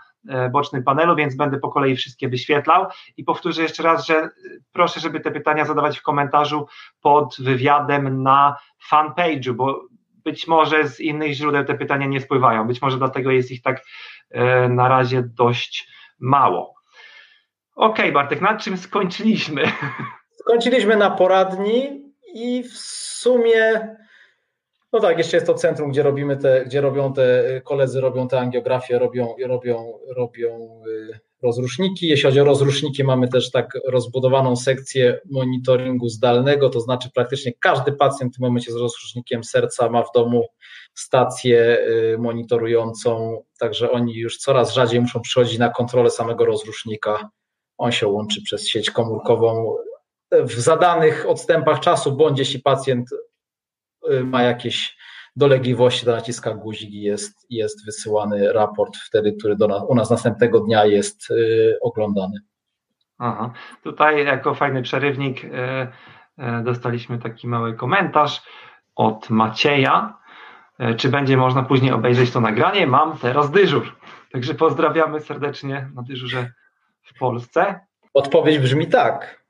[0.53, 4.31] bocznym panelu, więc będę po kolei wszystkie wyświetlał i powtórzę jeszcze raz, że e,
[4.73, 6.67] proszę, żeby te pytania zadawać w komentarzu
[7.01, 8.57] pod wywiadem na
[8.91, 9.81] fanpage'u, bo
[10.25, 13.83] być może z innych źródeł te pytania nie spływają, być może dlatego jest ich tak
[14.31, 15.89] e, na razie dość
[16.21, 16.75] mało.
[17.75, 19.63] Okay, Bartek, na czym skończyliśmy?
[20.41, 23.97] Skończyliśmy na poradni i w sumie
[24.95, 28.41] no tak, jeszcze jest to centrum, gdzie robimy te, gdzie robią te koledzy, robią te
[28.41, 32.09] angiografie, robią, robią, robią y, rozruszniki.
[32.09, 37.93] Jeśli chodzi o rozruszniki, mamy też tak rozbudowaną sekcję monitoringu zdalnego, to znaczy praktycznie każdy
[37.93, 40.47] pacjent w tym momencie z rozrusznikiem serca ma w domu
[40.95, 41.79] stację
[42.15, 47.31] y, monitorującą, także oni już coraz rzadziej muszą przychodzić na kontrolę samego rozrusznika.
[47.79, 49.77] On się łączy przez sieć komórkową
[50.33, 53.09] w zadanych odstępach czasu, bądź jeśli pacjent
[54.25, 54.97] ma jakieś
[55.37, 60.11] dolegliwości, to naciska guzik i jest, jest wysyłany raport wtedy, który do nas, u nas
[60.11, 62.41] następnego dnia jest y, oglądany.
[63.19, 63.53] Aha.
[63.83, 65.51] Tutaj jako fajny przerywnik y,
[66.65, 68.43] dostaliśmy taki mały komentarz
[68.95, 70.19] od Macieja.
[70.97, 72.87] czy będzie można później obejrzeć to nagranie.
[72.87, 73.97] Mam teraz dyżur.
[74.33, 76.53] Także pozdrawiamy serdecznie na dyżurze
[77.03, 77.81] w Polsce.
[78.15, 79.45] Odpowiedź brzmi tak.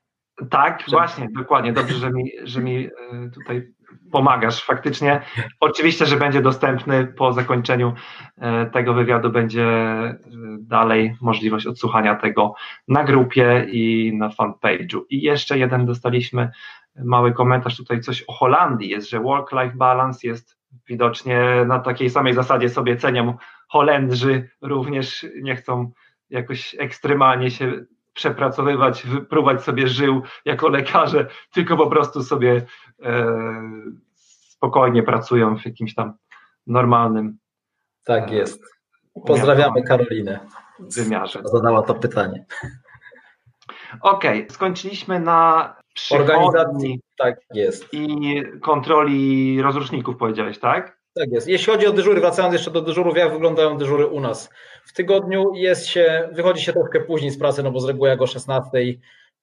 [0.49, 1.73] Tak, właśnie, dokładnie.
[1.73, 2.89] Dobrze, że mi, że mi
[3.33, 3.73] tutaj
[4.15, 5.21] pomagasz faktycznie.
[5.59, 7.93] Oczywiście, że będzie dostępny po zakończeniu
[8.37, 10.17] e, tego wywiadu, będzie e,
[10.59, 12.53] dalej możliwość odsłuchania tego
[12.87, 15.01] na grupie i na fanpage'u.
[15.09, 16.51] I jeszcze jeden dostaliśmy
[16.95, 20.57] mały komentarz tutaj, coś o Holandii jest, że work-life balance jest
[20.89, 23.37] widocznie na takiej samej zasadzie sobie cenią
[23.69, 25.91] Holendrzy, również nie chcą
[26.29, 32.61] jakoś ekstremalnie się przepracowywać, wypróbować sobie żył jako lekarze, tylko po prostu sobie
[33.03, 33.25] e,
[34.57, 36.13] spokojnie pracują w jakimś tam
[36.67, 37.37] normalnym.
[38.05, 38.61] Tak e, jest.
[39.25, 40.39] Pozdrawiamy Karolinę.
[40.79, 41.41] Wymiarze.
[41.43, 42.45] Zadała to pytanie.
[44.01, 45.75] Okej, okay, skończyliśmy na
[46.11, 47.01] organizacji.
[47.17, 47.93] Tak jest.
[47.93, 50.99] I kontroli rozruszników, powiedziałeś, tak?
[51.15, 51.47] Tak jest.
[51.47, 54.49] Jeśli chodzi o dyżury, wracając jeszcze do dyżurów, jak wyglądają dyżury u nas?
[54.85, 58.21] W tygodniu jest się, wychodzi się troszkę później z pracy, no bo z reguły jak
[58.21, 58.69] o 16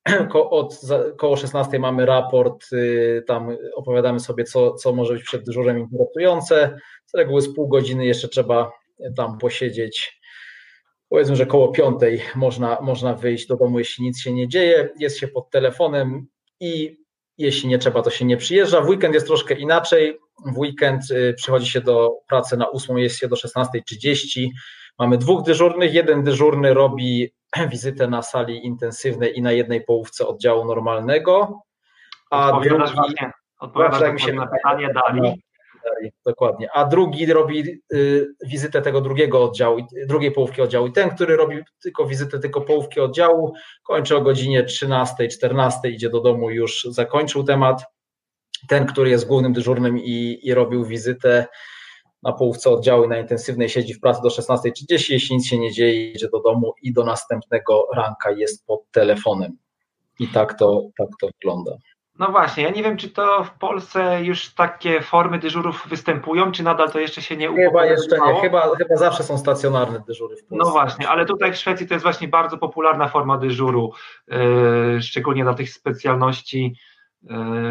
[0.51, 0.81] od
[1.19, 6.79] koło 16 mamy raport, y, tam opowiadamy sobie, co, co może być przed dyżurem interesujące.
[7.07, 8.73] Z reguły z pół godziny jeszcze trzeba
[9.17, 10.21] tam posiedzieć.
[11.09, 14.89] Powiedzmy, że koło piątej można, można wyjść do domu, jeśli nic się nie dzieje.
[14.99, 16.27] Jest się pod telefonem
[16.61, 17.03] i
[17.39, 18.81] jeśli nie trzeba, to się nie przyjeżdża.
[18.81, 20.19] W weekend jest troszkę inaczej.
[20.47, 24.49] W weekend y, przychodzi się do pracy na 8, jest się do 16.30.
[24.99, 25.95] Mamy dwóch dyżurnych.
[25.95, 27.31] Jeden dyżurny robi
[27.73, 31.63] wizytę na sali intensywnej i na jednej połówce oddziału normalnego.
[32.31, 35.43] A odpowiadasz drugi, właśnie, odpowiadasz tak się na pytanie dali.
[36.27, 36.69] Dokładnie.
[36.73, 40.87] A drugi robi y, wizytę tego drugiego oddziału, drugiej połówki oddziału.
[40.87, 46.11] I ten, który robi tylko wizytę tylko połówki oddziału, kończy o godzinie 13, 14, idzie
[46.11, 47.85] do domu, już zakończył temat.
[48.69, 51.47] Ten, który jest głównym dyżurnym i, i robił wizytę
[52.23, 56.13] na połówce oddziału na intensywnej siedzi w pracy do 16.30, jeśli nic się nie dzieje,
[56.13, 59.57] idzie do domu i do następnego ranka jest pod telefonem.
[60.19, 61.73] I tak to, tak to wygląda.
[62.19, 66.63] No właśnie, ja nie wiem, czy to w Polsce już takie formy dyżurów występują, czy
[66.63, 70.45] nadal to jeszcze się nie Chyba jeszcze nie, chyba, chyba zawsze są stacjonarne dyżury w
[70.47, 70.57] Polsce.
[70.67, 73.93] No właśnie, ale tutaj w Szwecji to jest właśnie bardzo popularna forma dyżuru,
[74.29, 76.77] yy, szczególnie dla tych specjalności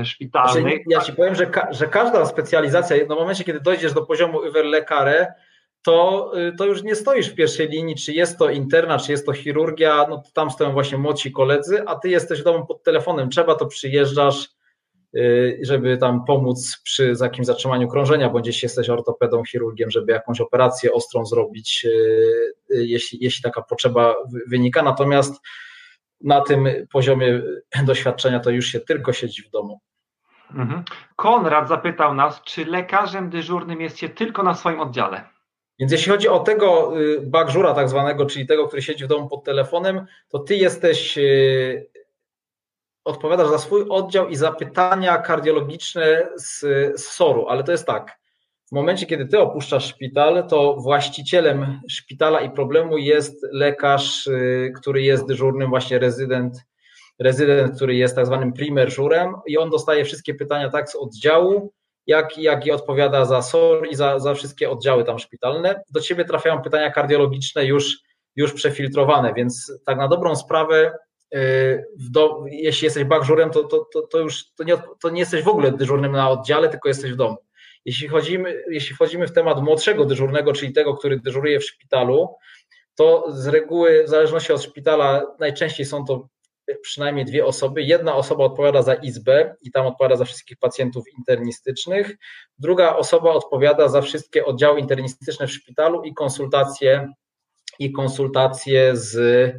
[0.04, 0.64] szpitalnych.
[0.64, 4.38] Znaczy, ja Ci powiem, że, ka że każda specjalizacja, w momencie, kiedy dojdziesz do poziomu
[4.38, 5.34] Uwerlekare,
[5.82, 9.26] to, y, to już nie stoisz w pierwszej linii, czy jest to interna, czy jest
[9.26, 12.84] to chirurgia, no to tam stoją właśnie młodsi koledzy, a ty jesteś w domu pod
[12.84, 14.50] telefonem, trzeba, to przyjeżdżasz,
[15.16, 20.42] y, żeby tam pomóc przy jakimś zatrzymaniu krążenia, bądź jeśli jesteś ortopedą, chirurgiem, żeby jakąś
[20.42, 24.16] operację ostrą zrobić, y, jeśli, jeśli taka potrzeba
[24.48, 24.84] wynika.
[24.84, 25.42] Natomiast
[26.24, 27.42] na tym poziomie
[27.84, 29.82] doświadczenia to już się tylko siedzi w domu.
[30.56, 30.84] Mhm.
[31.16, 35.24] Konrad zapytał nas, czy lekarzem dyżurnym jest się tylko na swoim oddziale?
[35.80, 39.30] Więc jeśli chodzi o tego y, bagżura tak zwanego, czyli tego, który siedzi w domu
[39.30, 41.90] pod telefonem, to ty jesteś, y,
[43.06, 46.60] odpowiadasz za swój oddział i za pytania kardiologiczne z,
[47.02, 48.21] z SOR-u, ale to jest tak,
[48.72, 55.02] w momencie, kiedy ty opuszczasz szpital, to właścicielem szpitala i problemu jest lekarz, y, który
[55.02, 56.54] jest dyżurnym, właśnie rezydent,
[57.20, 61.74] rezydent, który jest tak zwanym primer żurem i on dostaje wszystkie pytania tak z oddziału,
[62.08, 65.84] jak, jak i odpowiada za SOR i za, za wszystkie oddziały tam szpitalne.
[65.94, 67.98] Do ciebie trafiają pytania kardiologiczne już,
[68.36, 70.92] już przefiltrowane, więc tak na dobrą sprawę,
[71.32, 75.44] yy, do, jeśli jesteś bagżurem, to, to, to, to już to nie, to nie jesteś
[75.44, 77.38] w ogóle dyżurnym na oddziale, tylko jesteś w domu.
[77.86, 82.36] Jeśli, chodzimy, jeśli wchodzimy w temat młodszego dyżurnego, czyli tego, który dyżuruje w szpitalu,
[82.96, 86.28] to z reguły, w zależności od szpitala, najczęściej są to
[86.82, 87.82] przynajmniej dwie osoby.
[87.82, 92.18] Jedna osoba odpowiada za izbę i tam odpowiada za wszystkich pacjentów internistycznych.
[92.58, 97.14] Druga osoba odpowiada za wszystkie oddziały internistyczne w szpitalu i konsultacje
[97.80, 99.54] i konsultacje z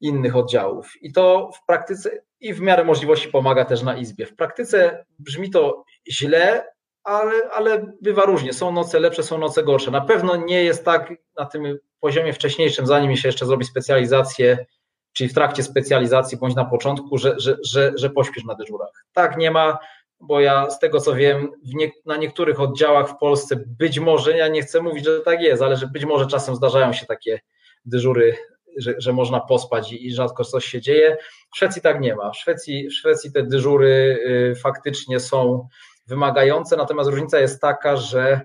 [0.00, 0.92] innych oddziałów.
[1.02, 4.26] I to w praktyce i w miarę możliwości pomaga też na izbie.
[4.26, 6.66] W praktyce brzmi to źle,
[7.08, 8.52] ale, ale bywa różnie.
[8.52, 9.90] Są noce lepsze, są noce gorsze.
[9.90, 14.66] Na pewno nie jest tak na tym poziomie wcześniejszym, zanim się jeszcze zrobi specjalizację
[15.12, 19.04] czyli w trakcie specjalizacji bądź na początku, że, że, że, że pośpiesz na dyżurach.
[19.12, 19.78] Tak, nie ma,
[20.20, 24.48] bo ja z tego co wiem, nie, na niektórych oddziałach w Polsce być może, ja
[24.48, 27.40] nie chcę mówić, że tak jest, ale że być może czasem zdarzają się takie
[27.84, 28.36] dyżury,
[28.76, 31.16] że, że można pospać i, i rzadko coś się dzieje.
[31.54, 32.30] W Szwecji tak nie ma.
[32.30, 35.68] W Szwecji, w Szwecji te dyżury y, faktycznie są
[36.08, 38.40] wymagające, natomiast różnica jest taka, że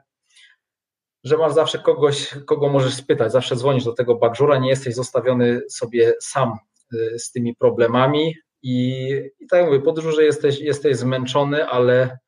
[1.23, 5.61] że masz zawsze kogoś, kogo możesz spytać, zawsze dzwonisz do tego bagżura, nie jesteś zostawiony
[5.69, 6.57] sobie sam
[6.93, 8.99] y, z tymi problemami i,
[9.39, 12.19] i tak jak mówię, po jesteś, jesteś zmęczony, ale,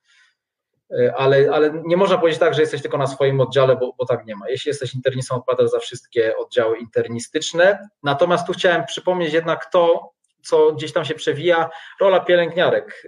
[1.15, 4.25] ale, ale nie można powiedzieć tak, że jesteś tylko na swoim oddziale, bo, bo tak
[4.25, 4.49] nie ma.
[4.49, 7.89] Jeśli jesteś internistą, odpowiadasz za wszystkie oddziały internistyczne.
[8.03, 10.11] Natomiast tu chciałem przypomnieć jednak to,
[10.45, 13.07] co gdzieś tam się przewija, rola pielęgniarek.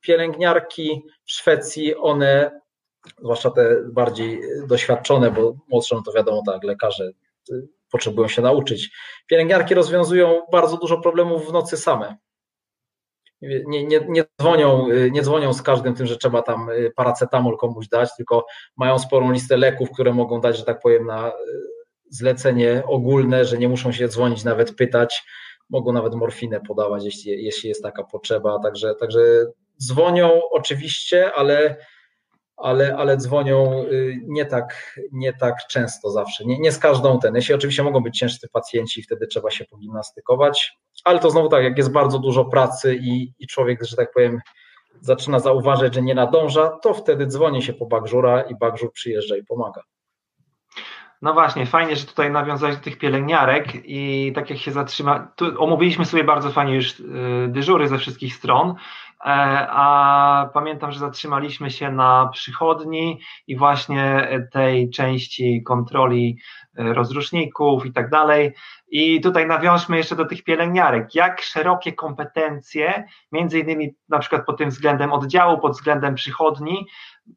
[0.00, 2.60] Pielęgniarki w Szwecji, one,
[3.18, 7.10] zwłaszcza te bardziej doświadczone, bo młodsze, no to wiadomo tak, lekarze
[7.90, 8.90] potrzebują się nauczyć.
[9.26, 12.16] Pielęgniarki rozwiązują bardzo dużo problemów w nocy same.
[13.42, 18.16] Nie, nie, nie, dzwonią, nie dzwonią z każdym tym, że trzeba tam paracetamol komuś dać,
[18.16, 21.32] tylko mają sporą listę leków, które mogą dać, że tak powiem, na
[22.10, 25.22] zlecenie ogólne, że nie muszą się dzwonić, nawet pytać.
[25.70, 28.58] Mogą nawet morfinę podawać, jeśli, jeśli jest taka potrzeba.
[28.58, 29.20] Także, także
[29.80, 31.76] dzwonią oczywiście, ale
[32.60, 37.34] ale, ale dzwonią y, nie tak, nie tak często zawsze, nie, nie z każdą ten.
[37.34, 40.72] Jeśli oczywiście mogą być ciężcy pacjenci, wtedy trzeba się pogimnastykować,
[41.04, 44.40] ale to znowu tak, jak jest bardzo dużo pracy i, i człowiek, że tak powiem,
[45.00, 49.44] zaczyna zauważyć, że nie nadąża, to wtedy dzwoni się po bagżura i bagżur przyjeżdża i
[49.44, 49.82] pomaga.
[51.22, 55.62] No właśnie, fajnie, że tutaj nawiązałeś do tych pielęgniarek i tak jak się zatrzyma, tu
[55.62, 57.04] omówiliśmy sobie bardzo fajnie już y,
[57.48, 58.74] dyżury ze wszystkich stron,
[59.24, 66.38] E, a pamiętam, że zatrzymaliśmy się na przychodni i właśnie tej części kontroli
[66.78, 68.52] e, rozruszników i tak dalej.
[68.90, 71.14] I tutaj nawiążmy jeszcze do tych pielęgniarek.
[71.14, 76.86] Jak szerokie kompetencje, między innymi na przykład pod tym względem oddziału, pod względem przychodni,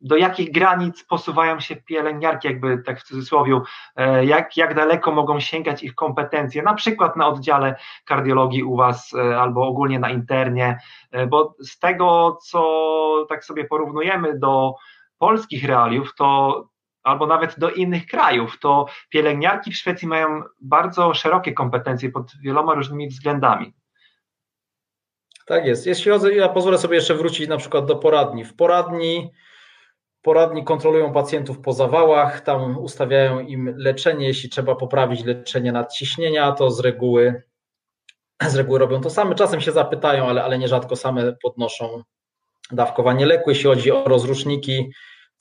[0.01, 3.61] do jakich granic posuwają się pielęgniarki, jakby tak w cudzysłowie,
[3.95, 9.13] e, jak, jak daleko mogą sięgać ich kompetencje, na przykład na oddziale kardiologii u Was
[9.13, 10.79] e, albo ogólnie na internie,
[11.11, 14.75] e, bo z tego, co tak sobie porównujemy do
[15.17, 16.72] polskich realiów, to
[17.03, 22.73] albo nawet do innych krajów, to pielęgniarki w Szwecji mają bardzo szerokie kompetencje pod wieloma
[22.73, 23.73] różnymi względami.
[25.45, 25.87] Tak jest.
[25.87, 28.45] Jeśli chodzi, ja pozwolę sobie jeszcze wrócić na przykład do poradni.
[28.45, 29.31] W poradni
[30.23, 34.27] Poradni kontrolują pacjentów po zawałach, tam ustawiają im leczenie.
[34.27, 37.43] Jeśli trzeba poprawić leczenie nadciśnienia, to z reguły,
[38.47, 39.35] z reguły robią to same.
[39.35, 42.03] Czasem się zapytają, ale, ale nierzadko same podnoszą
[42.71, 43.49] dawkowanie leku.
[43.49, 44.91] Jeśli chodzi o rozruszniki,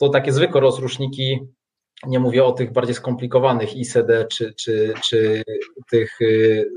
[0.06, 1.40] to takie zwykłe rozruszniki,
[2.06, 5.42] nie mówię o tych bardziej skomplikowanych ICD czy, czy, czy
[5.90, 6.70] tych, y,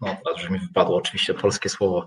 [0.00, 2.06] no teraz już mi wypadło oczywiście polskie słowo,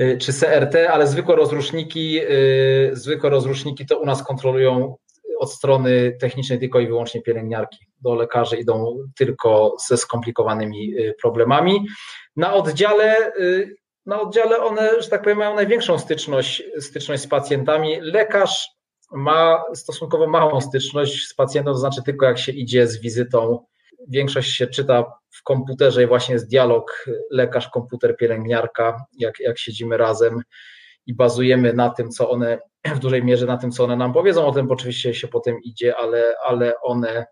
[0.00, 4.96] Y, czy CRT, ale zwykłe rozruszniki, y, zwykłe rozruszniki to u nas kontrolują
[5.38, 7.86] od strony technicznej tylko i wyłącznie pielęgniarki.
[8.00, 11.86] Do lekarzy idą tylko ze skomplikowanymi problemami.
[12.36, 13.32] Na oddziale,
[14.06, 18.00] na oddziale one, że tak powiem, mają największą styczność, styczność z pacjentami.
[18.00, 18.77] Lekarz
[19.12, 23.64] ma stosunkowo małą styczność z pacjentem, to znaczy tylko jak się idzie z wizytą
[24.08, 29.96] większość się czyta w komputerze i właśnie jest dialog lekarz, komputer, pielęgniarka, jak, jak siedzimy
[29.96, 30.42] razem
[31.06, 32.58] i bazujemy na tym, co one
[32.96, 34.46] w dużej mierze na tym, co one nam powiedzą.
[34.46, 37.26] O tym oczywiście się potem idzie, ale, ale one,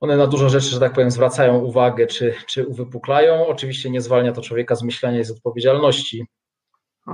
[0.00, 3.46] one na dużo rzeczy, że tak powiem, zwracają uwagę, czy, czy uwypuklają.
[3.46, 6.26] Oczywiście nie zwalnia to człowieka z myślenia i z odpowiedzialności.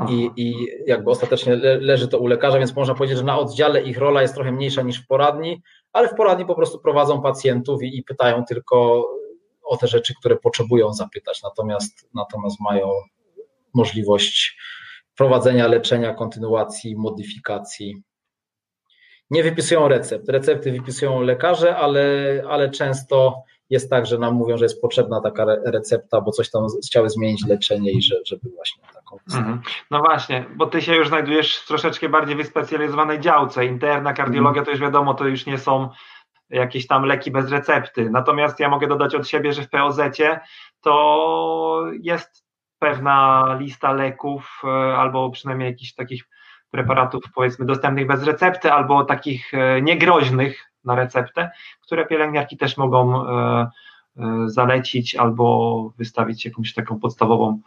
[0.08, 3.82] I, I jakby ostatecznie le, leży to u lekarza, więc można powiedzieć, że na oddziale
[3.82, 7.82] ich rola jest trochę mniejsza niż w poradni, ale w poradni po prostu prowadzą pacjentów
[7.82, 9.06] i, i pytają tylko
[9.62, 12.90] o te rzeczy, które potrzebują zapytać, natomiast, natomiast mają
[13.74, 14.58] możliwość
[15.16, 18.02] prowadzenia leczenia, kontynuacji, modyfikacji.
[19.30, 20.28] Nie wypisują recept.
[20.28, 22.02] Recepty wypisują lekarze, ale,
[22.48, 26.66] ale często jest tak, że nam mówią, że jest potrzebna taka recepta, bo coś tam
[26.86, 28.82] chciały zmienić leczenie i że, żeby właśnie
[29.34, 29.60] Mhm.
[29.90, 33.66] No właśnie, bo ty się już znajdujesz w troszeczkę bardziej wyspecjalizowanej działce.
[33.66, 35.88] Interna kardiologia to już wiadomo, to już nie są
[36.50, 38.10] jakieś tam leki bez recepty.
[38.10, 40.00] Natomiast ja mogę dodać od siebie, że w POZ
[40.80, 46.24] to jest pewna lista leków e, albo przynajmniej jakichś takich
[46.70, 53.28] preparatów powiedzmy dostępnych bez recepty albo takich e, niegroźnych na receptę, które pielęgniarki też mogą
[53.28, 53.70] e,
[54.46, 57.60] zalecić albo wystawić jakąś taką podstawową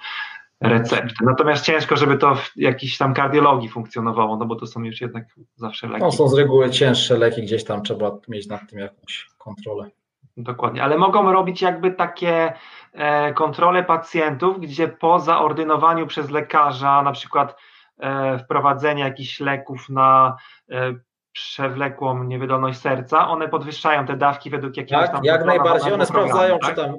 [0.62, 1.26] receptę.
[1.26, 5.26] Natomiast ciężko, żeby to w jakiejś tam kardiologii funkcjonowało, no bo to są już jednak
[5.56, 6.04] zawsze leki.
[6.04, 9.90] No są z reguły cięższe leki, gdzieś tam trzeba mieć nad tym jakąś kontrolę.
[10.38, 12.54] Dokładnie, ale mogą robić jakby takie
[12.94, 17.56] e, kontrole pacjentów, gdzie po zaordynowaniu przez lekarza na przykład
[18.00, 20.38] e, wprowadzenie jakichś leków na
[20.70, 20.94] e,
[21.34, 25.24] przewlekłą niewydolność serca, one podwyższają te dawki według jakiegoś tak, tam...
[25.24, 26.70] Jak najbardziej, one sprawdzają, tak?
[26.70, 26.96] czy tam,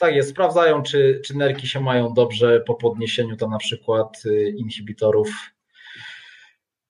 [0.00, 4.54] tak jest, sprawdzają, czy, czy nerki się mają dobrze po podniesieniu tam na przykład y,
[4.56, 5.28] inhibitorów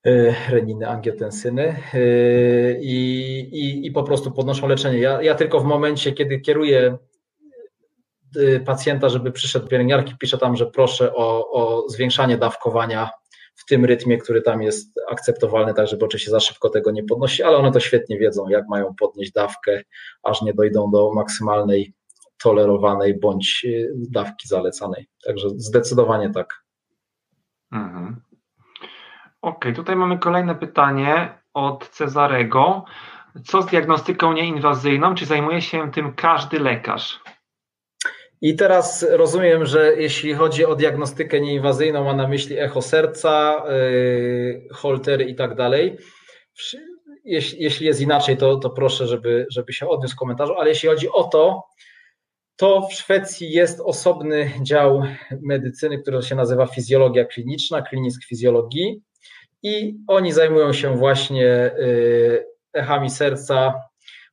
[0.07, 4.99] y, reniny, angiotensyny y, i, i, i po prostu podnoszą leczenie.
[4.99, 6.99] Ja, ja tylko w momencie, kiedy kieruję
[8.65, 13.11] pacjenta, żeby przyszedł pielęgniarki, piszę tam, że proszę o, o zwiększanie dawkowania
[13.57, 17.43] w tym rytmie, który tam jest akceptowalny, tak żeby oczywiście za szybko tego nie podnosi,
[17.43, 19.83] ale one to świetnie wiedzą, jak mają podnieść dawkę,
[20.23, 21.95] aż nie dojdą do maksymalnej
[22.43, 25.09] tolerowanej bądź y, dawki zalecanej.
[25.27, 26.63] Także zdecydowanie tak.
[27.73, 28.21] Mhm.
[29.43, 32.85] Okej, okay, tutaj mamy kolejne pytanie od Cezarego.
[33.45, 35.15] Co z diagnostyką nieinwazyjną?
[35.15, 37.21] Czy zajmuje się tym każdy lekarz?
[38.41, 44.69] I teraz rozumiem, że jeśli chodzi o diagnostykę nieinwazyjną, ma na myśli echo serca, yy,
[44.73, 45.97] holtery i tak dalej.
[47.25, 51.09] Jeśli, jest inaczej, to, to proszę, żeby, żeby się odniósł w komentarzu, ale jeśli chodzi
[51.13, 51.63] o to,
[52.57, 55.03] to w Szwecji jest osobny dział
[55.43, 59.03] medycyny, który się nazywa fizjologia kliniczna, klinisk fizjologii
[59.63, 63.75] i oni zajmują się właśnie yy, echami serca,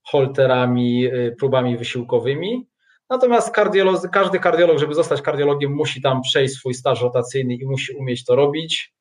[0.03, 2.67] holterami, yy, próbami wysiłkowymi.
[3.13, 3.55] Natomiast
[4.11, 8.35] każdy kardiolog, żeby zostać kardiologiem, musi tam przejść swój staż rotacyjny i musi umieć to
[8.35, 8.93] robić.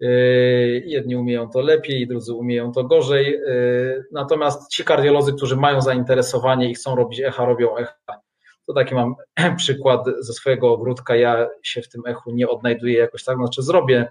[0.00, 3.26] Yy, jedni umieją to lepiej, drudzy umieją to gorzej.
[3.26, 8.20] Yy, natomiast ci kardiolodzy, którzy mają zainteresowanie i chcą robić echa, robią echa.
[8.66, 9.14] To taki mam
[9.56, 11.16] przykład ze swojego ogródka.
[11.16, 14.08] Ja się w tym echu nie odnajduję jakoś tak, znaczy zrobię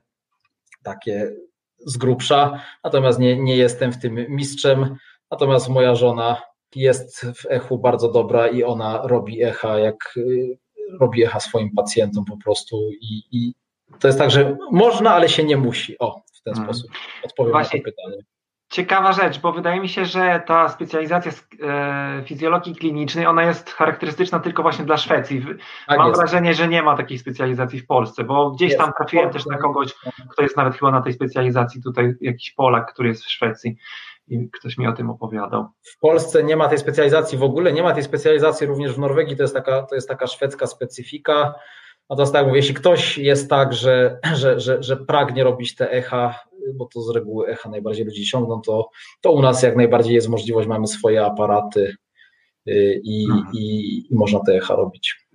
[0.84, 1.32] takie
[1.80, 4.96] z grubsza, natomiast nie, nie jestem w tym mistrzem.
[5.32, 6.42] Natomiast moja żona
[6.76, 10.58] jest w echu bardzo dobra i ona robi echa, jak y,
[11.00, 13.54] robi echa swoim pacjentom po prostu i, i
[14.00, 16.00] to jest tak, że można, ale się nie musi.
[16.00, 16.74] O, w ten hmm.
[16.74, 16.92] sposób
[17.24, 17.80] odpowiem Właśnie.
[17.80, 18.24] na to pytanie.
[18.70, 23.70] Ciekawa rzecz, bo wydaje mi się, że ta specjalizacja z e, fizjologii klinicznej, ona jest
[23.70, 25.46] charakterystyczna tylko właśnie dla Szwecji.
[25.88, 26.20] Tak Mam jest.
[26.20, 28.82] wrażenie, że nie ma takiej specjalizacji w Polsce, bo gdzieś jest.
[28.82, 29.94] tam trafiłem też na kogoś,
[30.30, 33.78] kto jest nawet chyba na tej specjalizacji, tutaj jakiś Polak, który jest w Szwecji
[34.28, 35.66] i ktoś mi o tym opowiadał.
[35.84, 39.38] W Polsce nie ma tej specjalizacji w ogóle, nie ma tej specjalizacji również w Norwegii,
[39.38, 41.54] to jest taka, to jest taka szwedzka specyfika.
[42.10, 46.40] Natomiast tak mówię, jeśli ktoś jest tak, że, że, że, że pragnie robić te echa,
[46.76, 48.90] bo to z reguły echa najbardziej ludzi ciągną, to,
[49.22, 51.96] to u nas jak najbardziej jest możliwość, mamy swoje aparaty
[52.68, 53.48] y, i, mhm.
[53.54, 55.26] i, i można te echa robić.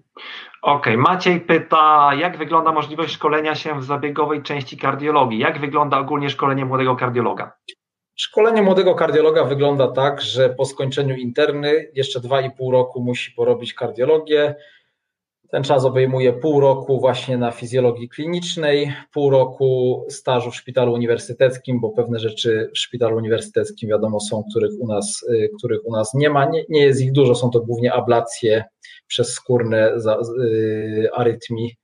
[0.63, 0.97] Okej, okay.
[0.97, 5.39] Maciej pyta, jak wygląda możliwość szkolenia się w zabiegowej części kardiologii?
[5.39, 7.53] Jak wygląda ogólnie szkolenie młodego kardiologa?
[8.21, 14.55] Szkolenie młodego kardiologa wygląda tak, że po skończeniu interny jeszcze 2,5 roku musi porobić kardiologię.
[15.51, 21.81] Ten czas obejmuje pół roku właśnie na fizjologii klinicznej, pół roku stażu w szpitalu uniwersyteckim,
[21.81, 26.15] bo pewne rzeczy w szpitalu uniwersyteckim wiadomo są, których u nas, y, których u nas
[26.15, 26.45] nie ma.
[26.45, 28.65] Nie, nie jest ich dużo, są to głównie ablacje
[29.07, 31.80] przezskórne y, arytmii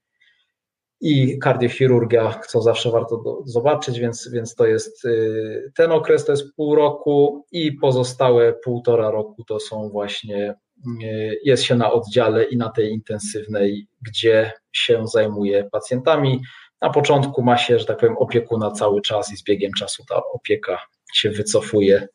[1.01, 6.33] i kardiochirurgia, co zawsze warto do, zobaczyć, więc, więc to jest y, ten okres, to
[6.33, 10.55] jest pół roku i pozostałe półtora roku to są właśnie,
[11.03, 16.41] y, jest się na oddziale i na tej intensywnej, gdzie się zajmuje pacjentami.
[16.81, 20.23] Na początku ma się, że tak powiem, opiekuna cały czas i z biegiem czasu ta
[20.33, 20.79] opieka
[21.15, 22.09] się wycofuje.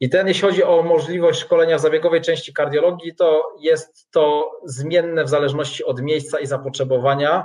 [0.00, 5.24] I ten, jeśli chodzi o możliwość szkolenia w zabiegowej części kardiologii, to jest to zmienne
[5.24, 7.44] w zależności od miejsca i zapotrzebowania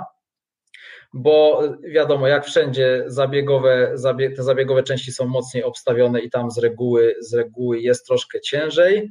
[1.16, 3.94] bo wiadomo, jak wszędzie zabiegowe,
[4.36, 9.10] te zabiegowe części są mocniej obstawione i tam z reguły, z reguły jest troszkę ciężej.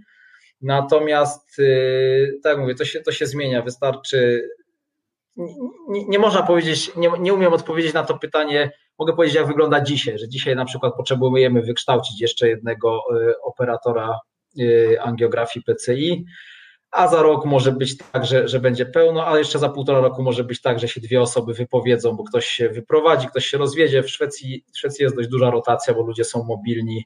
[0.62, 3.62] Natomiast, y, tak jak mówię, to się, to się zmienia.
[3.62, 4.50] Wystarczy.
[5.88, 8.72] Nie, nie można powiedzieć, nie, nie umiem odpowiedzieć na to pytanie.
[9.00, 14.20] Mogę powiedzieć, jak wygląda dzisiaj, że dzisiaj na przykład potrzebujemy wykształcić jeszcze jednego y, operatora
[14.60, 16.26] y, angiografii PCI
[16.96, 20.24] a za rok może być tak, że, że będzie pełno, ale jeszcze za półtora roku
[20.24, 24.04] może być tak, że się dwie osoby wypowiedzą, bo ktoś się wyprowadzi, ktoś się rozwiedzie.
[24.04, 27.06] W Szwecji, w Szwecji jest dość duża rotacja, bo ludzie są mobilni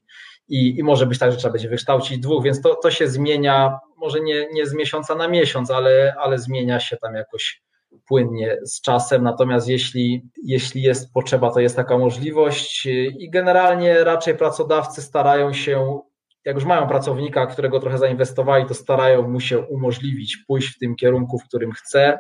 [0.50, 3.80] i, i może być tak, że trzeba będzie wykształcić dwóch, więc to, to się zmienia,
[3.98, 7.62] może nie, nie z miesiąca na miesiąc, ale, ale zmienia się tam jakoś
[8.08, 9.24] płynnie z czasem.
[9.24, 12.86] Natomiast jeśli, jeśli jest potrzeba, to jest taka możliwość
[13.20, 16.00] i generalnie raczej pracodawcy starają się
[16.46, 20.96] jak już mają pracownika, którego trochę zainwestowali, to starają mu się umożliwić pójść w tym
[20.96, 22.18] kierunku, w którym chce,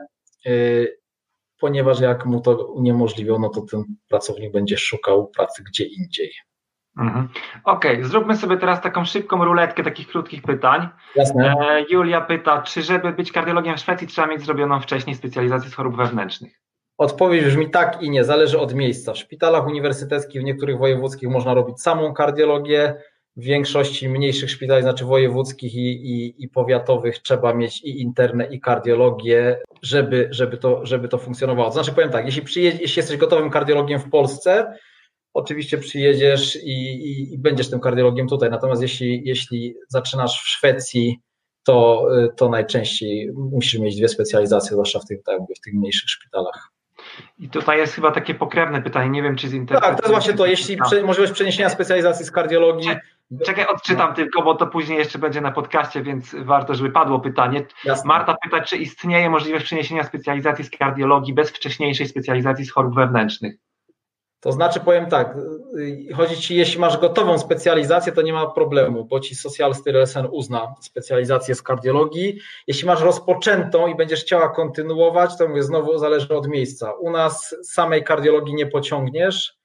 [0.47, 0.99] y,
[1.59, 6.31] ponieważ jak mu to uniemożliwiono, to ten pracownik będzie szukał pracy gdzie indziej.
[6.97, 7.29] Mhm.
[7.63, 10.89] Okej, okay, zróbmy sobie teraz taką szybką ruletkę takich krótkich pytań.
[11.15, 11.55] Jasne.
[11.59, 15.73] E, Julia pyta, czy żeby być kardiologiem w Szwecji trzeba mieć zrobioną wcześniej specjalizację z
[15.73, 16.59] chorób wewnętrznych?
[16.97, 19.13] Odpowiedź brzmi tak i nie, zależy od miejsca.
[19.13, 22.95] W szpitalach uniwersyteckich w niektórych wojewódzkich można robić samą kardiologię,
[23.39, 28.59] w większości mniejszych szpitali, znaczy wojewódzkich i, i, i powiatowych, trzeba mieć i interne, i
[28.59, 31.71] kardiologię, żeby, żeby, to, żeby to funkcjonowało.
[31.71, 34.77] Znaczy, powiem tak, jeśli, przyjedzie, jeśli jesteś gotowym kardiologiem w Polsce,
[35.33, 38.49] oczywiście przyjedziesz i, i, i, będziesz tym kardiologiem tutaj.
[38.49, 41.19] Natomiast jeśli, jeśli zaczynasz w Szwecji,
[41.63, 46.71] to, to najczęściej musisz mieć dwie specjalizacje, zwłaszcza w tych, tak w tych mniejszych szpitalach.
[47.39, 49.87] I tutaj jest chyba takie pokrewne pytanie, nie wiem czy z internetu.
[49.87, 52.89] Tak, to jest właśnie to, jeśli prze, możliwość przeniesienia specjalizacji z kardiologii.
[53.45, 57.65] Czekaj, odczytam tylko, bo to później jeszcze będzie na podcaście, więc warto, żeby padło pytanie.
[57.85, 58.07] Jasne.
[58.07, 63.55] Marta pyta, czy istnieje możliwość przeniesienia specjalizacji z kardiologii bez wcześniejszej specjalizacji z chorób wewnętrznych?
[64.41, 65.37] To znaczy, powiem tak,
[66.15, 70.73] chodzi ci, jeśli masz gotową specjalizację, to nie ma problemu, bo ci Social Styrelsen uzna
[70.81, 72.39] specjalizację z kardiologii.
[72.67, 76.91] Jeśli masz rozpoczętą i będziesz chciała kontynuować, to mówię, znowu zależy od miejsca.
[76.91, 79.58] U nas samej kardiologii nie pociągniesz.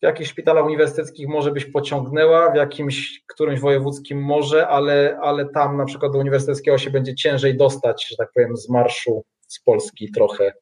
[0.00, 5.76] W jakichś szpitalach uniwersyteckich może byś pociągnęła, w jakimś którymś wojewódzkim może, ale, ale tam
[5.76, 10.12] na przykład do uniwersyteckiego się będzie ciężej dostać, że tak powiem, z marszu z Polski
[10.12, 10.52] trochę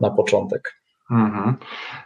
[0.00, 0.82] na początek.
[1.10, 1.56] Mhm.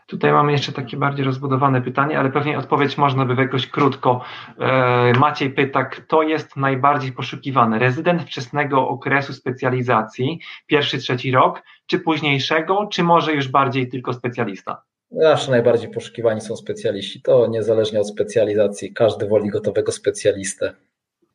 [0.06, 4.20] Tutaj mamy jeszcze takie bardziej rozbudowane pytanie, ale pewnie odpowiedź można by jakoś krótko.
[4.58, 7.78] E, Maciej pyta, kto jest najbardziej poszukiwany?
[7.78, 14.82] Rezydent wczesnego okresu specjalizacji, pierwszy, trzeci rok, czy późniejszego, czy może już bardziej tylko specjalista?
[15.10, 17.22] Zawsze najbardziej poszukiwani są specjaliści.
[17.22, 20.74] To niezależnie od specjalizacji, każdy woli gotowego specjalistę.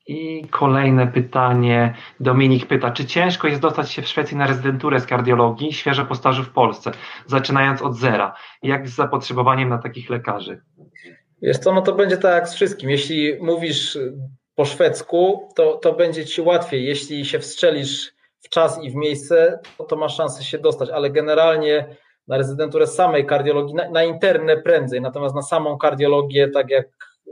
[0.08, 1.94] I kolejne pytanie.
[2.20, 6.16] Dominik pyta, czy ciężko jest dostać się w Szwecji na rezydenturę z kardiologii, świeżo po
[6.16, 6.92] stażu w Polsce,
[7.28, 8.36] zaczynając od zera?
[8.64, 10.62] Jak z zapotrzebowaniem na takich lekarzy?
[11.42, 12.90] Wiesz co, no to będzie tak jak z wszystkim.
[12.90, 13.98] Jeśli mówisz
[14.56, 16.86] po szwedzku, to, to będzie ci łatwiej.
[16.86, 21.10] Jeśli się wstrzelisz w czas i w miejsce, to, to masz szansę się dostać, ale
[21.10, 21.96] generalnie
[22.28, 26.88] na rezydenturę samej kardiologii, na, na interne prędzej, natomiast na samą kardiologię, tak jak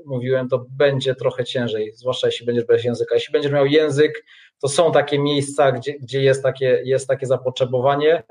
[0.05, 3.15] mówiłem, to będzie trochę ciężej, zwłaszcza jeśli będziesz bez języka.
[3.15, 4.25] Jeśli będziesz miał język,
[4.61, 8.23] to są takie miejsca, gdzie, gdzie jest, takie, jest takie zapotrzebowanie,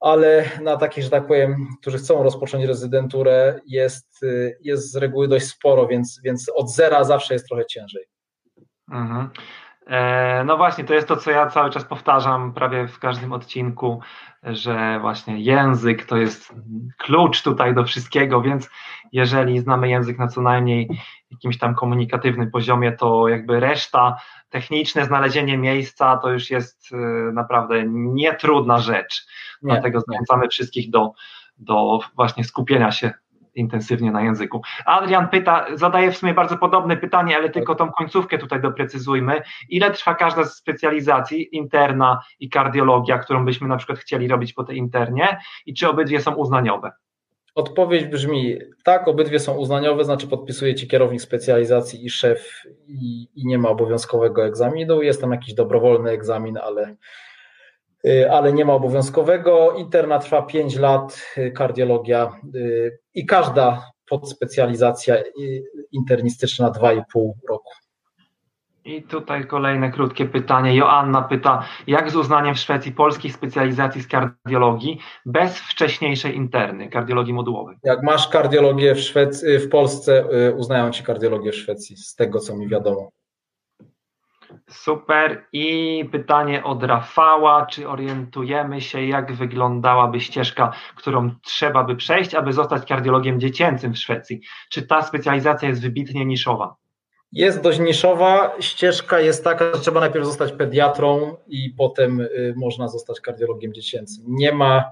[0.00, 4.20] ale na takich, że tak powiem, którzy chcą rozpocząć rezydenturę, jest,
[4.60, 8.04] jest z reguły dość sporo, więc, więc od zera zawsze jest trochę ciężej.
[8.92, 9.30] Mhm.
[9.86, 14.00] E, no właśnie, to jest to, co ja cały czas powtarzam prawie w każdym odcinku,
[14.42, 16.54] że właśnie język to jest
[16.98, 18.70] klucz tutaj do wszystkiego, więc
[19.12, 20.88] jeżeli znamy język na co najmniej
[21.30, 24.16] jakimś tam komunikatywnym poziomie, to jakby reszta,
[24.50, 26.96] techniczne znalezienie miejsca to już jest e,
[27.32, 29.26] naprawdę nietrudna rzecz.
[29.62, 31.12] Nie, Dlatego zachęcamy wszystkich do,
[31.58, 33.12] do właśnie skupienia się
[33.60, 34.62] intensywnie na języku.
[34.86, 39.42] Adrian pyta, zadaje w sumie bardzo podobne pytanie, ale tylko tą końcówkę tutaj doprecyzujmy.
[39.68, 44.64] Ile trwa każda z specjalizacji, interna i kardiologia, którą byśmy na przykład chcieli robić po
[44.64, 46.92] tej internie i czy obydwie są uznaniowe?
[47.54, 53.46] Odpowiedź brzmi tak, obydwie są uznaniowe, znaczy podpisuje ci kierownik specjalizacji i szef i, i
[53.46, 55.02] nie ma obowiązkowego egzaminu.
[55.02, 56.96] Jest tam jakiś dobrowolny egzamin, ale
[58.30, 59.72] ale nie ma obowiązkowego.
[59.72, 65.16] Interna trwa 5 lat, y, kardiologia y, i każda podspecjalizacja
[65.92, 67.70] internistyczna 2,5 roku.
[68.84, 70.76] I tutaj kolejne krótkie pytanie.
[70.76, 77.34] Joanna pyta, jak z uznaniem w Szwecji polskich specjalizacji z kardiologii bez wcześniejszej interny, kardiologii
[77.34, 77.76] modułowej?
[77.84, 80.24] Jak masz kardiologię w, Szwecji, w Polsce,
[80.56, 83.10] uznają ci kardiologię w Szwecji, z tego co mi wiadomo.
[84.68, 85.46] Super.
[85.52, 92.52] I pytanie od Rafała, czy orientujemy się, jak wyglądałaby ścieżka, którą trzeba by przejść, aby
[92.52, 94.40] zostać kardiologiem dziecięcym w Szwecji?
[94.70, 96.76] Czy ta specjalizacja jest wybitnie niszowa?
[97.32, 98.56] Jest dość niszowa.
[98.60, 104.24] Ścieżka jest taka, że trzeba najpierw zostać pediatrą i potem y, można zostać kardiologiem dziecięcym.
[104.28, 104.84] Nie ma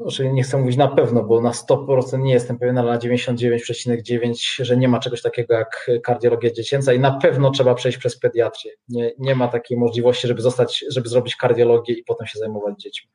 [0.00, 4.64] znaczy nie chcę mówić na pewno, bo na 100% nie jestem pewien, ale na 99,9%,
[4.64, 8.72] że nie ma czegoś takiego jak kardiologia dziecięca i na pewno trzeba przejść przez pediatrię.
[8.88, 13.10] Nie, nie ma takiej możliwości, żeby zostać, żeby zrobić kardiologię i potem się zajmować dziećmi.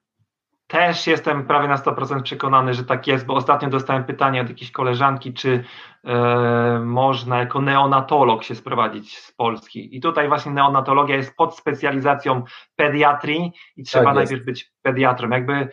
[0.67, 4.71] Też jestem prawie na 100% przekonany, że tak jest, bo ostatnio dostałem pytanie od jakiejś
[4.71, 5.63] koleżanki, czy
[6.03, 9.97] e, można jako neonatolog się sprowadzić z Polski.
[9.97, 12.43] I tutaj właśnie neonatologia jest pod specjalizacją
[12.75, 15.29] pediatrii i trzeba tak najpierw być pediatrą.
[15.29, 15.69] Jakby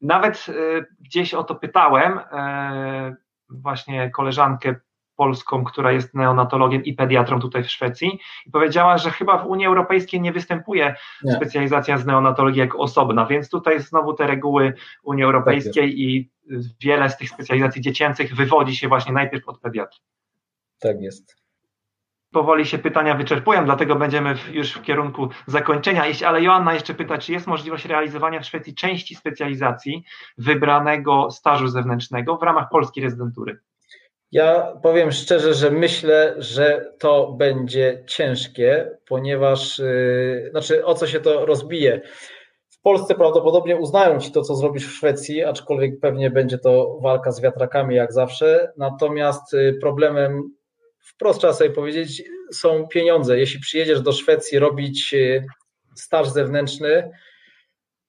[0.00, 0.52] nawet e,
[1.00, 3.16] gdzieś o to pytałem e,
[3.48, 4.74] właśnie koleżankę
[5.16, 9.66] polską, która jest neonatologiem i pediatrą tutaj w Szwecji i powiedziała, że chyba w Unii
[9.66, 10.94] Europejskiej nie występuje
[11.24, 11.32] nie.
[11.32, 16.30] specjalizacja z neonatologii jako osobna, więc tutaj znowu te reguły Unii Europejskiej tak i
[16.80, 19.98] wiele z tych specjalizacji dziecięcych wywodzi się właśnie najpierw od pediatry.
[20.78, 21.45] Tak jest
[22.36, 27.32] powoli się pytania wyczerpują, dlatego będziemy już w kierunku zakończenia ale Joanna jeszcze pyta, czy
[27.32, 30.04] jest możliwość realizowania w Szwecji części specjalizacji
[30.38, 33.58] wybranego stażu zewnętrznego w ramach polskiej rezydentury?
[34.32, 41.20] Ja powiem szczerze, że myślę, że to będzie ciężkie, ponieważ, yy, znaczy o co się
[41.20, 42.00] to rozbije?
[42.68, 47.32] W Polsce prawdopodobnie uznają ci to, co zrobisz w Szwecji, aczkolwiek pewnie będzie to walka
[47.32, 48.72] z wiatrakami jak zawsze.
[48.76, 50.56] Natomiast y, problemem
[51.16, 53.38] wprost trzeba sobie powiedzieć, są pieniądze.
[53.38, 55.44] Jeśli przyjedziesz do Szwecji robić e,
[55.94, 57.10] staż zewnętrzny,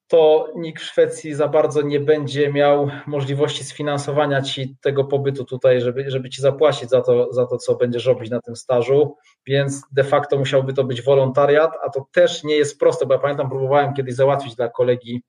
[0.08, 5.80] to nikt w Szwecji za bardzo nie będzie miał możliwości sfinansowania ci tego pobytu tutaj,
[5.80, 9.82] żeby, żeby ci zapłacić za to, za to, co będziesz robić na tym stażu, więc
[9.92, 13.50] de facto musiałby to być wolontariat, a to też nie jest proste, bo ja pamiętam,
[13.50, 15.22] próbowałem kiedyś załatwić dla kolegi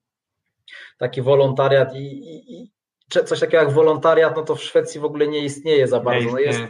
[0.98, 2.70] taki wolontariat i, i, i
[3.08, 6.30] coś takiego jak wolontariat, no to w Szwecji w ogóle nie istnieje za bardzo.
[6.30, 6.60] No jest,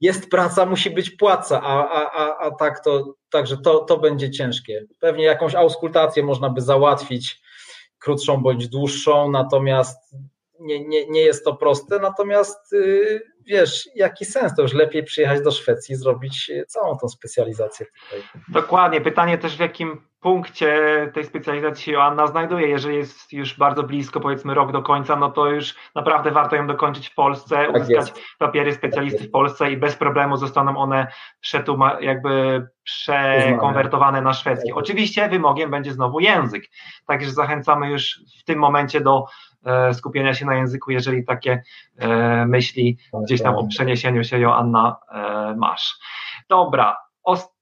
[0.00, 4.30] jest praca, musi być płaca, a, a, a, a tak to, także to, to będzie
[4.30, 4.86] ciężkie.
[5.00, 7.40] Pewnie jakąś auskultację można by załatwić,
[7.98, 10.14] krótszą bądź dłuższą, natomiast
[10.60, 15.42] nie, nie, nie jest to proste, natomiast yy, wiesz, jaki sens, to już lepiej przyjechać
[15.42, 18.22] do Szwecji zrobić całą tą specjalizację tutaj.
[18.48, 20.76] Dokładnie, pytanie też w jakim punkcie
[21.14, 25.30] tej specjalizacji się Joanna znajduje, jeżeli jest już bardzo blisko, powiedzmy rok do końca, no
[25.30, 29.76] to już naprawdę warto ją dokończyć w Polsce, tak uzyskać papiery specjalisty w Polsce i
[29.76, 31.06] bez problemu zostaną one
[31.44, 34.72] przetuma- jakby przekonwertowane na szwedzki.
[34.72, 36.64] Oczywiście wymogiem będzie znowu język,
[37.06, 39.24] także zachęcamy już w tym momencie do
[39.64, 41.62] E, skupienia się na języku, jeżeli takie
[41.98, 45.98] e, myśli gdzieś tam o przeniesieniu się, Joanna, e, masz.
[46.48, 46.96] Dobra,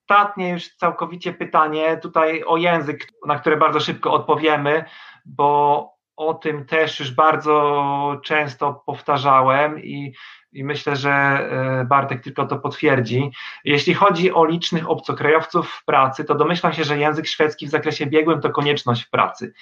[0.07, 4.85] ostatnie już całkowicie pytanie tutaj o język, na które bardzo szybko odpowiemy,
[5.25, 10.13] bo o tym też już bardzo często powtarzałem i
[10.57, 13.31] i myślę, że e, Bartek tylko to potwierdzi.
[13.65, 18.07] Jeśli chodzi o licznych obcokrajowców w pracy, to domyślam się, że język szwedzki w zakresie
[18.07, 19.53] biegłym to konieczność w pracy.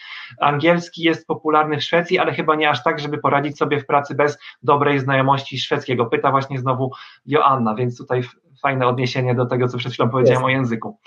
[0.41, 4.15] Angielski jest popularny w Szwecji, ale chyba nie aż tak, żeby poradzić sobie w pracy
[4.15, 6.07] bez dobrej znajomości szwedzkiego.
[6.07, 6.93] Pyta właśnie znowu
[7.27, 8.23] Joanna, więc tutaj
[8.65, 10.99] fajne odniesienie do tego, co przed chwilą powiedziałem o języku.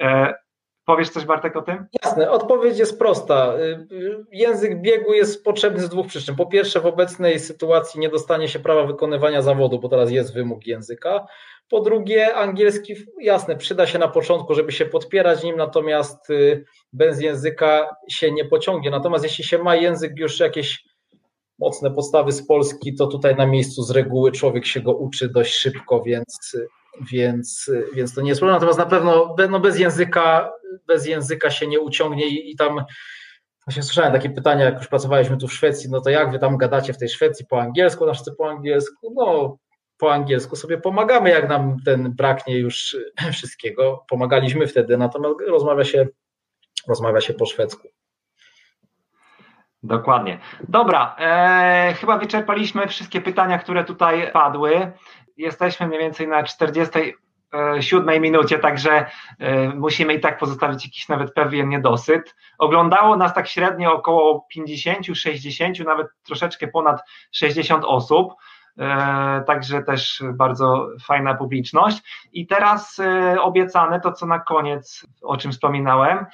[0.00, 0.34] E,
[0.84, 1.86] Powiesz coś, Bartek, o tym?
[2.04, 3.54] Jasne, odpowiedź jest prosta.
[3.58, 6.36] Y, y, język biegu jest potrzebny z dwóch przyczyn.
[6.36, 10.66] Po pierwsze, w obecnej sytuacji nie dostanie się prawa wykonywania zawodu, bo teraz jest wymóg
[10.66, 11.26] języka.
[11.68, 17.20] Po drugie, angielski, jasne, przyda się na początku, żeby się podpierać nim, natomiast y, bez
[17.20, 18.90] języka się nie pociągnie.
[18.90, 20.84] Natomiast jeśli się ma język już jakieś
[21.58, 25.54] mocne podstawy z Polski, to tutaj na miejscu z reguły człowiek się go uczy dość
[25.54, 26.56] szybko, więc
[27.00, 28.54] więc, więc to nie jest problem.
[28.54, 30.52] Natomiast na pewno no bez, języka,
[30.86, 32.84] bez języka się nie uciągnie i, i tam
[33.66, 36.56] właśnie słyszałem takie pytania, jak już pracowaliśmy tu w Szwecji, no to jak wy tam
[36.56, 39.14] gadacie w tej Szwecji po angielsku, na po angielsku?
[39.16, 39.58] No
[39.98, 42.96] po angielsku sobie pomagamy, jak nam ten braknie już
[43.32, 44.04] wszystkiego.
[44.08, 46.06] Pomagaliśmy wtedy, natomiast rozmawia się,
[46.88, 47.88] rozmawia się po szwedzku.
[49.82, 50.38] Dokładnie.
[50.68, 54.92] Dobra, e, chyba wyczerpaliśmy wszystkie pytania, które tutaj padły
[55.36, 59.06] jesteśmy mniej więcej na 47 minucie, także
[59.38, 62.36] e, musimy i tak pozostawić jakiś nawet pewien niedosyt.
[62.58, 68.32] Oglądało nas tak średnio około 50, 60, nawet troszeczkę ponad 60 osób.
[68.78, 72.28] E, także też bardzo fajna publiczność.
[72.32, 76.26] I teraz e, obiecane to, co na koniec, o czym wspominałem.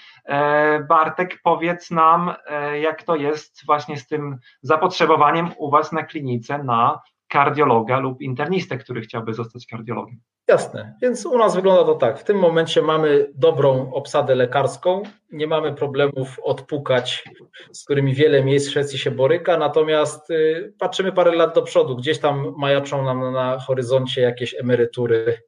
[0.88, 2.34] Bartek, powiedz nam,
[2.80, 7.00] jak to jest właśnie z tym zapotrzebowaniem u Was na klinice na
[7.30, 10.20] kardiologa lub internistę, który chciałby zostać kardiologiem.
[10.48, 12.18] Jasne, więc u nas wygląda to tak.
[12.18, 15.02] W tym momencie mamy dobrą obsadę lekarską,
[15.32, 17.24] nie mamy problemów odpukać,
[17.72, 21.96] z którymi wiele miejsc w Szwecji się boryka, natomiast y, patrzymy parę lat do przodu,
[21.96, 25.42] gdzieś tam majaczą nam na horyzoncie jakieś emerytury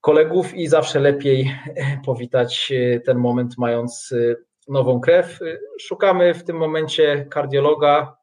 [0.00, 1.54] kolegów i zawsze lepiej
[2.06, 4.36] powitać y, ten moment mając y,
[4.68, 5.38] nową krew.
[5.80, 8.16] Szukamy w tym momencie kardiologa,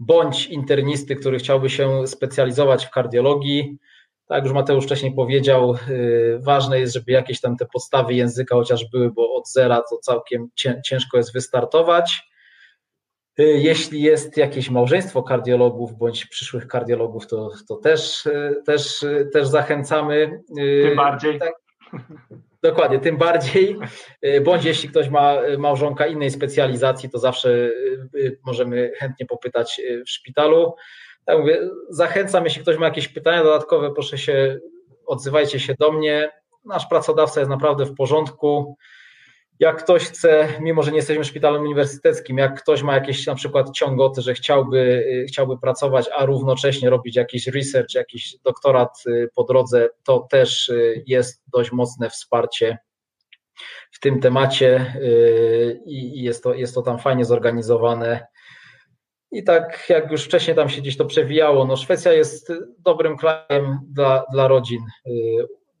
[0.00, 3.78] bądź internisty, który chciałby się specjalizować w kardiologii.
[4.26, 8.90] Tak już Mateusz wcześniej powiedział, y, ważne jest, żeby jakieś tam te podstawy języka chociaż
[8.90, 10.48] były, bo od zera to całkiem
[10.84, 12.30] ciężko jest wystartować.
[13.40, 19.48] Y, jeśli jest jakieś małżeństwo kardiologów bądź przyszłych kardiologów, to, to też, y, też, też
[19.48, 20.40] zachęcamy.
[20.56, 21.38] Tym bardziej.
[21.38, 21.54] Tak,
[22.62, 23.76] Dokładnie, tym bardziej,
[24.24, 27.50] y, bądź jeśli ktoś ma y, małżonka innej specjalizacji, to zawsze
[28.14, 30.74] y, możemy chętnie popytać w szpitalu.
[31.24, 31.58] Tak mówię,
[31.88, 34.60] zachęcam, jeśli ktoś ma jakieś pytania dodatkowe, proszę się,
[35.06, 36.32] odzywajcie się do mnie.
[36.64, 38.76] Nasz pracodawca jest naprawdę w porządku
[39.60, 43.72] jak ktoś chce, mimo że nie jesteśmy szpitalem uniwersyteckim, jak ktoś ma jakieś na przykład
[43.72, 49.44] ciągoty, że chciałby, y, chciałby pracować, a równocześnie robić jakiś research, jakiś doktorat y, po
[49.44, 52.78] drodze, to też y, jest dość mocne wsparcie
[53.92, 54.94] w tym temacie
[55.86, 58.26] i jest to, jest to tam fajnie zorganizowane.
[59.32, 63.78] I tak jak już wcześniej tam się gdzieś to przewijało, no Szwecja jest dobrym krajem
[63.88, 64.80] dla, dla rodzin.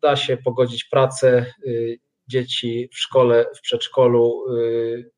[0.02, 1.46] Da się pogodzić pracę
[2.30, 5.10] dzieci w szkole, w przedszkolu y,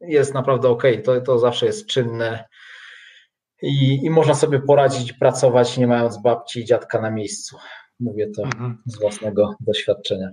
[0.00, 0.82] jest naprawdę ok.
[1.04, 2.44] To, to zawsze jest czynne
[3.62, 7.56] i, i można sobie poradzić, pracować, nie mając babci i dziadka na miejscu.
[8.00, 8.82] Mówię to mhm.
[8.86, 10.28] z własnego doświadczenia.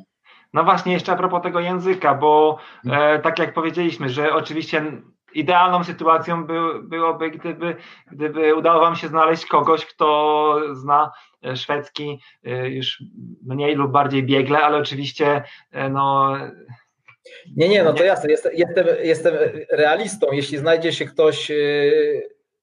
[0.54, 2.58] No właśnie, jeszcze a propos tego języka, bo
[2.92, 5.02] e, tak jak powiedzieliśmy, że oczywiście
[5.34, 6.54] idealną sytuacją by,
[6.84, 7.76] byłoby, gdyby,
[8.12, 11.12] gdyby udało Wam się znaleźć kogoś, kto zna
[11.46, 13.04] e, szwedzki e, już
[13.46, 16.38] mniej lub bardziej biegle, ale oczywiście e, no.
[17.58, 19.36] Nie, nie, no to jasne, jestem, jestem, jestem
[19.72, 20.28] realistą.
[20.32, 21.52] Jeśli znajdzie się ktoś,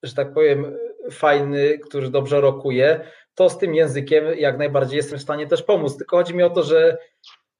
[0.02, 0.76] że tak powiem,
[1.10, 3.00] fajny, który dobrze rokuje,
[3.34, 5.96] to z tym językiem jak najbardziej jestem w stanie też pomóc.
[5.96, 6.98] Tylko chodzi mi o to, że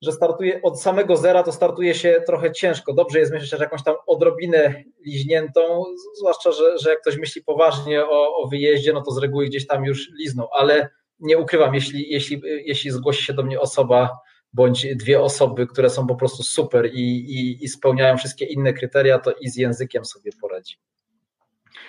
[0.02, 2.92] że startuje od samego zera, to startuje się trochę ciężko.
[2.92, 5.84] Dobrze jest myśleć, że jakąś tam odrobinę liźniętą,
[6.18, 9.66] zwłaszcza, że, że jak ktoś myśli poważnie o, o wyjeździe, no to z reguły gdzieś
[9.66, 10.88] tam już lizną, ale
[11.20, 14.10] nie ukrywam, jeśli, jeśli, jeśli zgłosi się do mnie osoba
[14.52, 19.18] bądź dwie osoby, które są po prostu super i, i, i spełniają wszystkie inne kryteria,
[19.18, 20.76] to i z językiem sobie poradzi.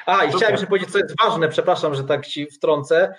[0.06, 3.16] A, i chciałem jeszcze powiedzieć, co jest ważne, przepraszam, że tak ci wtrącę,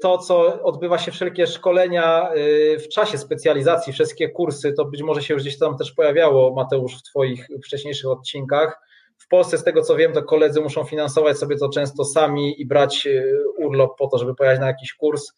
[0.00, 5.22] to, co odbywa się wszelkie szkolenia y, w czasie specjalizacji, wszystkie kursy, to być może
[5.22, 8.80] się już gdzieś tam też pojawiało, Mateusz, w Twoich wcześniejszych odcinkach.
[9.18, 12.66] W Polsce, z tego co wiem, to koledzy muszą finansować sobie to często sami i
[12.66, 15.32] brać y, urlop po to, żeby pojechać na jakiś kurs.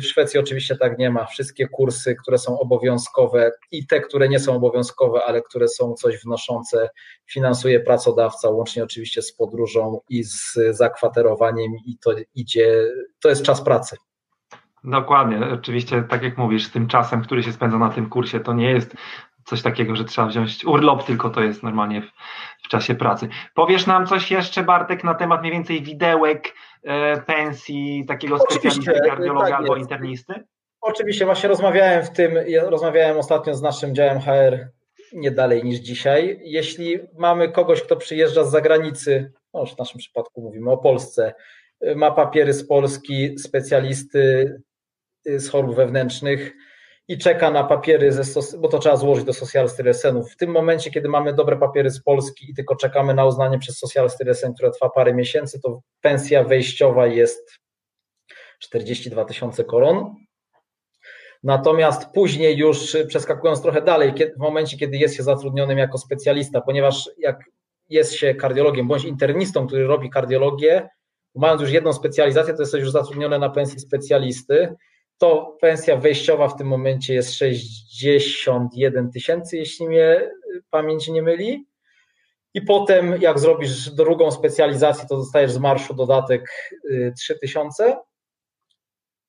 [0.00, 1.26] W Szwecji oczywiście tak nie ma.
[1.26, 6.22] Wszystkie kursy, które są obowiązkowe i te, które nie są obowiązkowe, ale które są coś
[6.24, 6.88] wnoszące,
[7.26, 12.84] finansuje pracodawca, łącznie oczywiście z podróżą i z zakwaterowaniem, i to idzie,
[13.20, 13.96] to jest czas pracy.
[14.84, 18.70] Dokładnie, oczywiście, tak jak mówisz, tym czasem, który się spędza na tym kursie, to nie
[18.70, 18.96] jest
[19.44, 22.10] coś takiego, że trzeba wziąć urlop, tylko to jest normalnie w,
[22.64, 23.28] w czasie pracy.
[23.54, 29.08] Powiesz nam coś jeszcze, Bartek, na temat mniej więcej widełek, e, pensji takiego Oczywiście, specjalisty,
[29.08, 29.90] kardiologa tak albo jest.
[29.90, 30.34] internisty?
[30.80, 34.68] Oczywiście, właśnie rozmawiałem w tym, rozmawiałem ostatnio z naszym działem HR
[35.12, 36.40] nie dalej niż dzisiaj.
[36.42, 41.34] Jeśli mamy kogoś, kto przyjeżdża z zagranicy, no w naszym przypadku mówimy o Polsce,
[41.96, 44.54] ma papiery z Polski, specjalisty
[45.24, 46.54] z chorób wewnętrznych,
[47.08, 49.68] i czeka na papiery, ze, bo to trzeba złożyć do Social.
[50.32, 53.78] W tym momencie, kiedy mamy dobre papiery z Polski i tylko czekamy na uznanie przez
[53.78, 54.10] Social
[54.54, 57.58] które trwa parę miesięcy, to pensja wejściowa jest
[58.58, 60.14] 42 tysiące koron.
[61.42, 67.10] Natomiast później już przeskakując trochę dalej, w momencie, kiedy jest się zatrudnionym jako specjalista, ponieważ
[67.18, 67.44] jak
[67.88, 70.88] jest się kardiologiem bądź internistą, który robi kardiologię,
[71.34, 74.76] mając już jedną specjalizację, to jesteś już zatrudniony na pensji specjalisty
[75.18, 80.30] to pensja wejściowa w tym momencie jest 61 tysięcy, jeśli mnie
[80.70, 81.66] pamięć nie myli.
[82.54, 86.72] I potem, jak zrobisz drugą specjalizację, to dostajesz z marszu dodatek
[87.18, 87.88] 3000.
[87.88, 87.96] Y,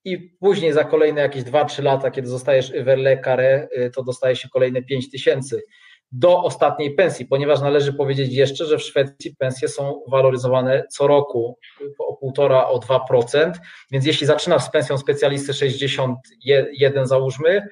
[0.06, 4.50] I później za kolejne jakieś 2-3 lata, kiedy zostajesz Iverle Carré, y, to dostajesz się
[4.50, 5.62] kolejne 5000
[6.12, 11.58] do ostatniej pensji, ponieważ należy powiedzieć jeszcze, że w Szwecji pensje są waloryzowane co roku
[12.00, 13.52] o 1,5 o 2%,
[13.92, 17.68] więc jeśli zaczynasz z pensją specjalisty 61 załóżmy,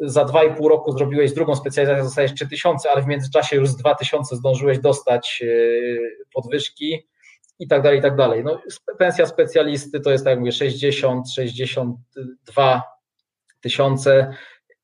[0.00, 4.78] za 2,5 roku zrobiłeś drugą specjalizację, dostajesz 3000, ale w międzyczasie już z 2000 zdążyłeś
[4.78, 5.48] dostać e,
[6.34, 7.06] podwyżki
[7.58, 8.44] i tak dalej, i tak dalej.
[8.44, 8.60] No,
[8.98, 12.82] pensja specjalisty to jest, tak jak mówię, 60, 62
[13.60, 14.34] tysiące,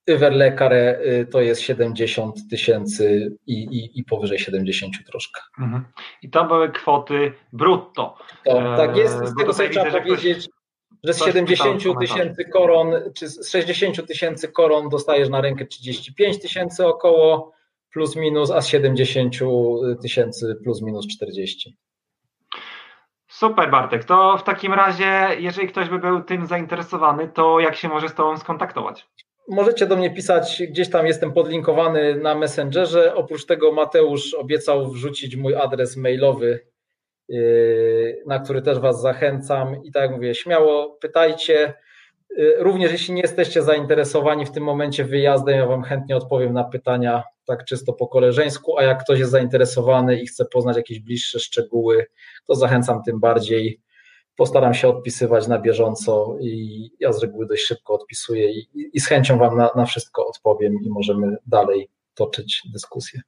[0.07, 5.41] Iverlekare y, to jest 70 tysięcy i, i, i, powyżej 70 troszkę.
[5.59, 5.85] Mhm.
[6.23, 8.17] I to były kwoty brutto.
[8.45, 10.49] To, tak jest, z tego sobie trzeba powiedzieć,
[11.05, 16.87] że z 70 tysięcy koron, czy z 60 tysięcy koron dostajesz na rękę 35 tysięcy
[16.87, 17.53] około,
[17.93, 19.35] plus minus, a z 70
[20.03, 21.77] tysięcy plus minus 40.
[23.29, 27.89] Super Bartek, to w takim razie, jeżeli ktoś by był tym zainteresowany, to jak się
[27.89, 29.09] może z Tobą skontaktować?
[29.49, 33.15] Możecie do mnie pisać, gdzieś tam jestem podlinkowany na Messengerze.
[33.15, 36.61] Oprócz tego Mateusz obiecał wrzucić mój adres mailowy,
[37.29, 39.85] yy, na który też Was zachęcam.
[39.85, 41.75] I tak jak mówię, śmiało pytajcie.
[42.37, 46.65] Yy, również jeśli nie jesteście zainteresowani w tym momencie wyjazdem, ja Wam chętnie odpowiem na
[46.65, 51.39] pytania tak czysto po koleżeńsku, a jak ktoś jest zainteresowany i chce poznać jakieś bliższe
[51.39, 52.07] szczegóły,
[52.47, 53.81] to zachęcam tym bardziej
[54.37, 59.07] postaram się odpisywać na bieżąco i ja z reguły dość szybko odpisuję i, i z
[59.07, 63.21] chęcią Wam na, na wszystko odpowiem i możemy dalej toczyć dyskusję.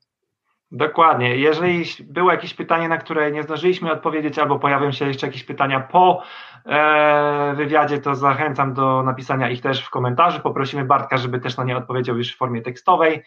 [0.70, 1.36] Dokładnie.
[1.36, 5.80] Jeżeli było jakieś pytanie, na które nie zdążyliśmy odpowiedzieć, albo pojawią się jeszcze jakieś pytania
[5.80, 6.22] po
[6.66, 10.40] e, wywiadzie, to zachęcam do napisania ich też w komentarzu.
[10.40, 13.22] Poprosimy Bartka, żeby też na nie odpowiedział już w formie tekstowej.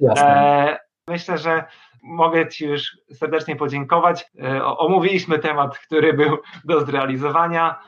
[0.00, 0.26] Jasne.
[0.26, 0.78] E,
[1.08, 1.64] myślę, że
[2.02, 4.30] mogę Ci już serdecznie podziękować.
[4.42, 7.78] E, omówiliśmy temat, który był do zrealizowania.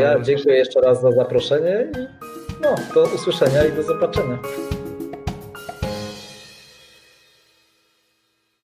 [0.00, 2.06] Ja dziękuję jeszcze raz za zaproszenie i
[2.62, 4.38] no, do usłyszenia i do zobaczenia.